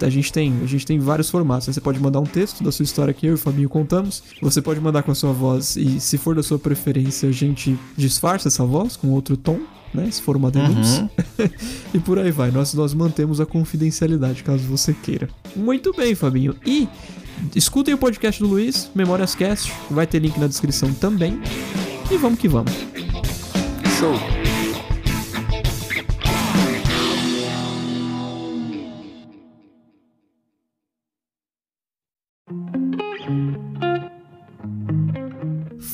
a 0.00 0.10
gente 0.10 0.32
tem, 0.32 0.52
a 0.62 0.66
gente 0.66 0.84
tem 0.84 0.98
vários 0.98 1.30
formatos. 1.30 1.66
Você 1.66 1.80
pode 1.80 2.00
mandar 2.00 2.18
um 2.18 2.26
texto 2.26 2.64
da 2.64 2.72
sua 2.72 2.82
história 2.82 3.14
que 3.14 3.26
eu 3.26 3.30
e 3.30 3.34
o 3.34 3.38
Fabinho 3.38 3.68
contamos. 3.68 4.22
Você 4.42 4.60
pode 4.60 4.80
mandar 4.80 5.04
com 5.04 5.12
a 5.12 5.14
sua 5.14 5.32
voz 5.32 5.76
e, 5.76 6.00
se 6.00 6.18
for 6.18 6.34
da 6.34 6.42
sua 6.42 6.58
preferência, 6.58 7.28
a 7.28 7.32
gente 7.32 7.78
disfarça 7.96 8.48
essa 8.48 8.64
voz 8.64 8.96
com 8.96 9.10
outro 9.10 9.36
tom. 9.36 9.60
Né, 9.94 10.10
se 10.10 10.22
for 10.22 10.38
uma 10.38 10.50
denúncia. 10.50 11.10
e 11.92 11.98
por 11.98 12.18
aí 12.18 12.30
vai. 12.30 12.50
Nós, 12.50 12.72
nós 12.72 12.94
mantemos 12.94 13.42
a 13.42 13.46
confidencialidade, 13.46 14.42
caso 14.42 14.62
você 14.64 14.94
queira. 14.94 15.28
Muito 15.54 15.92
bem, 15.92 16.14
Fabinho. 16.14 16.56
E 16.64 16.88
escutem 17.54 17.94
o 17.94 17.98
podcast 17.98 18.40
do 18.42 18.48
Luiz, 18.48 18.90
Memórias 18.94 19.34
Cast. 19.34 19.72
Vai 19.90 20.06
ter 20.06 20.18
link 20.18 20.38
na 20.38 20.46
descrição 20.46 20.92
também. 20.94 21.40
E 22.10 22.16
vamos 22.16 22.38
que 22.38 22.48
vamos. 22.48 22.72
show. 23.98 24.41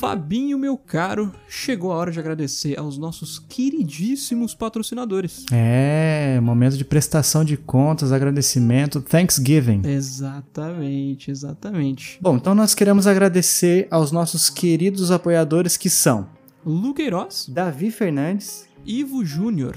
Fabinho, 0.08 0.58
meu 0.58 0.74
caro, 0.78 1.30
chegou 1.46 1.92
a 1.92 1.96
hora 1.96 2.10
de 2.10 2.18
agradecer 2.18 2.78
aos 2.78 2.96
nossos 2.96 3.38
queridíssimos 3.38 4.54
patrocinadores. 4.54 5.44
É, 5.52 6.40
momento 6.40 6.78
de 6.78 6.84
prestação 6.86 7.44
de 7.44 7.58
contas, 7.58 8.10
agradecimento, 8.10 9.02
Thanksgiving. 9.02 9.82
Exatamente, 9.84 11.30
exatamente. 11.30 12.18
Bom, 12.22 12.36
então 12.36 12.54
nós 12.54 12.74
queremos 12.74 13.06
agradecer 13.06 13.86
aos 13.90 14.10
nossos 14.10 14.48
queridos 14.48 15.10
apoiadores 15.10 15.76
que 15.76 15.90
são 15.90 16.26
Lu 16.64 16.94
Queiroz, 16.94 17.46
Davi 17.46 17.90
Fernandes. 17.90 18.66
Ivo 18.86 19.22
Júnior, 19.26 19.76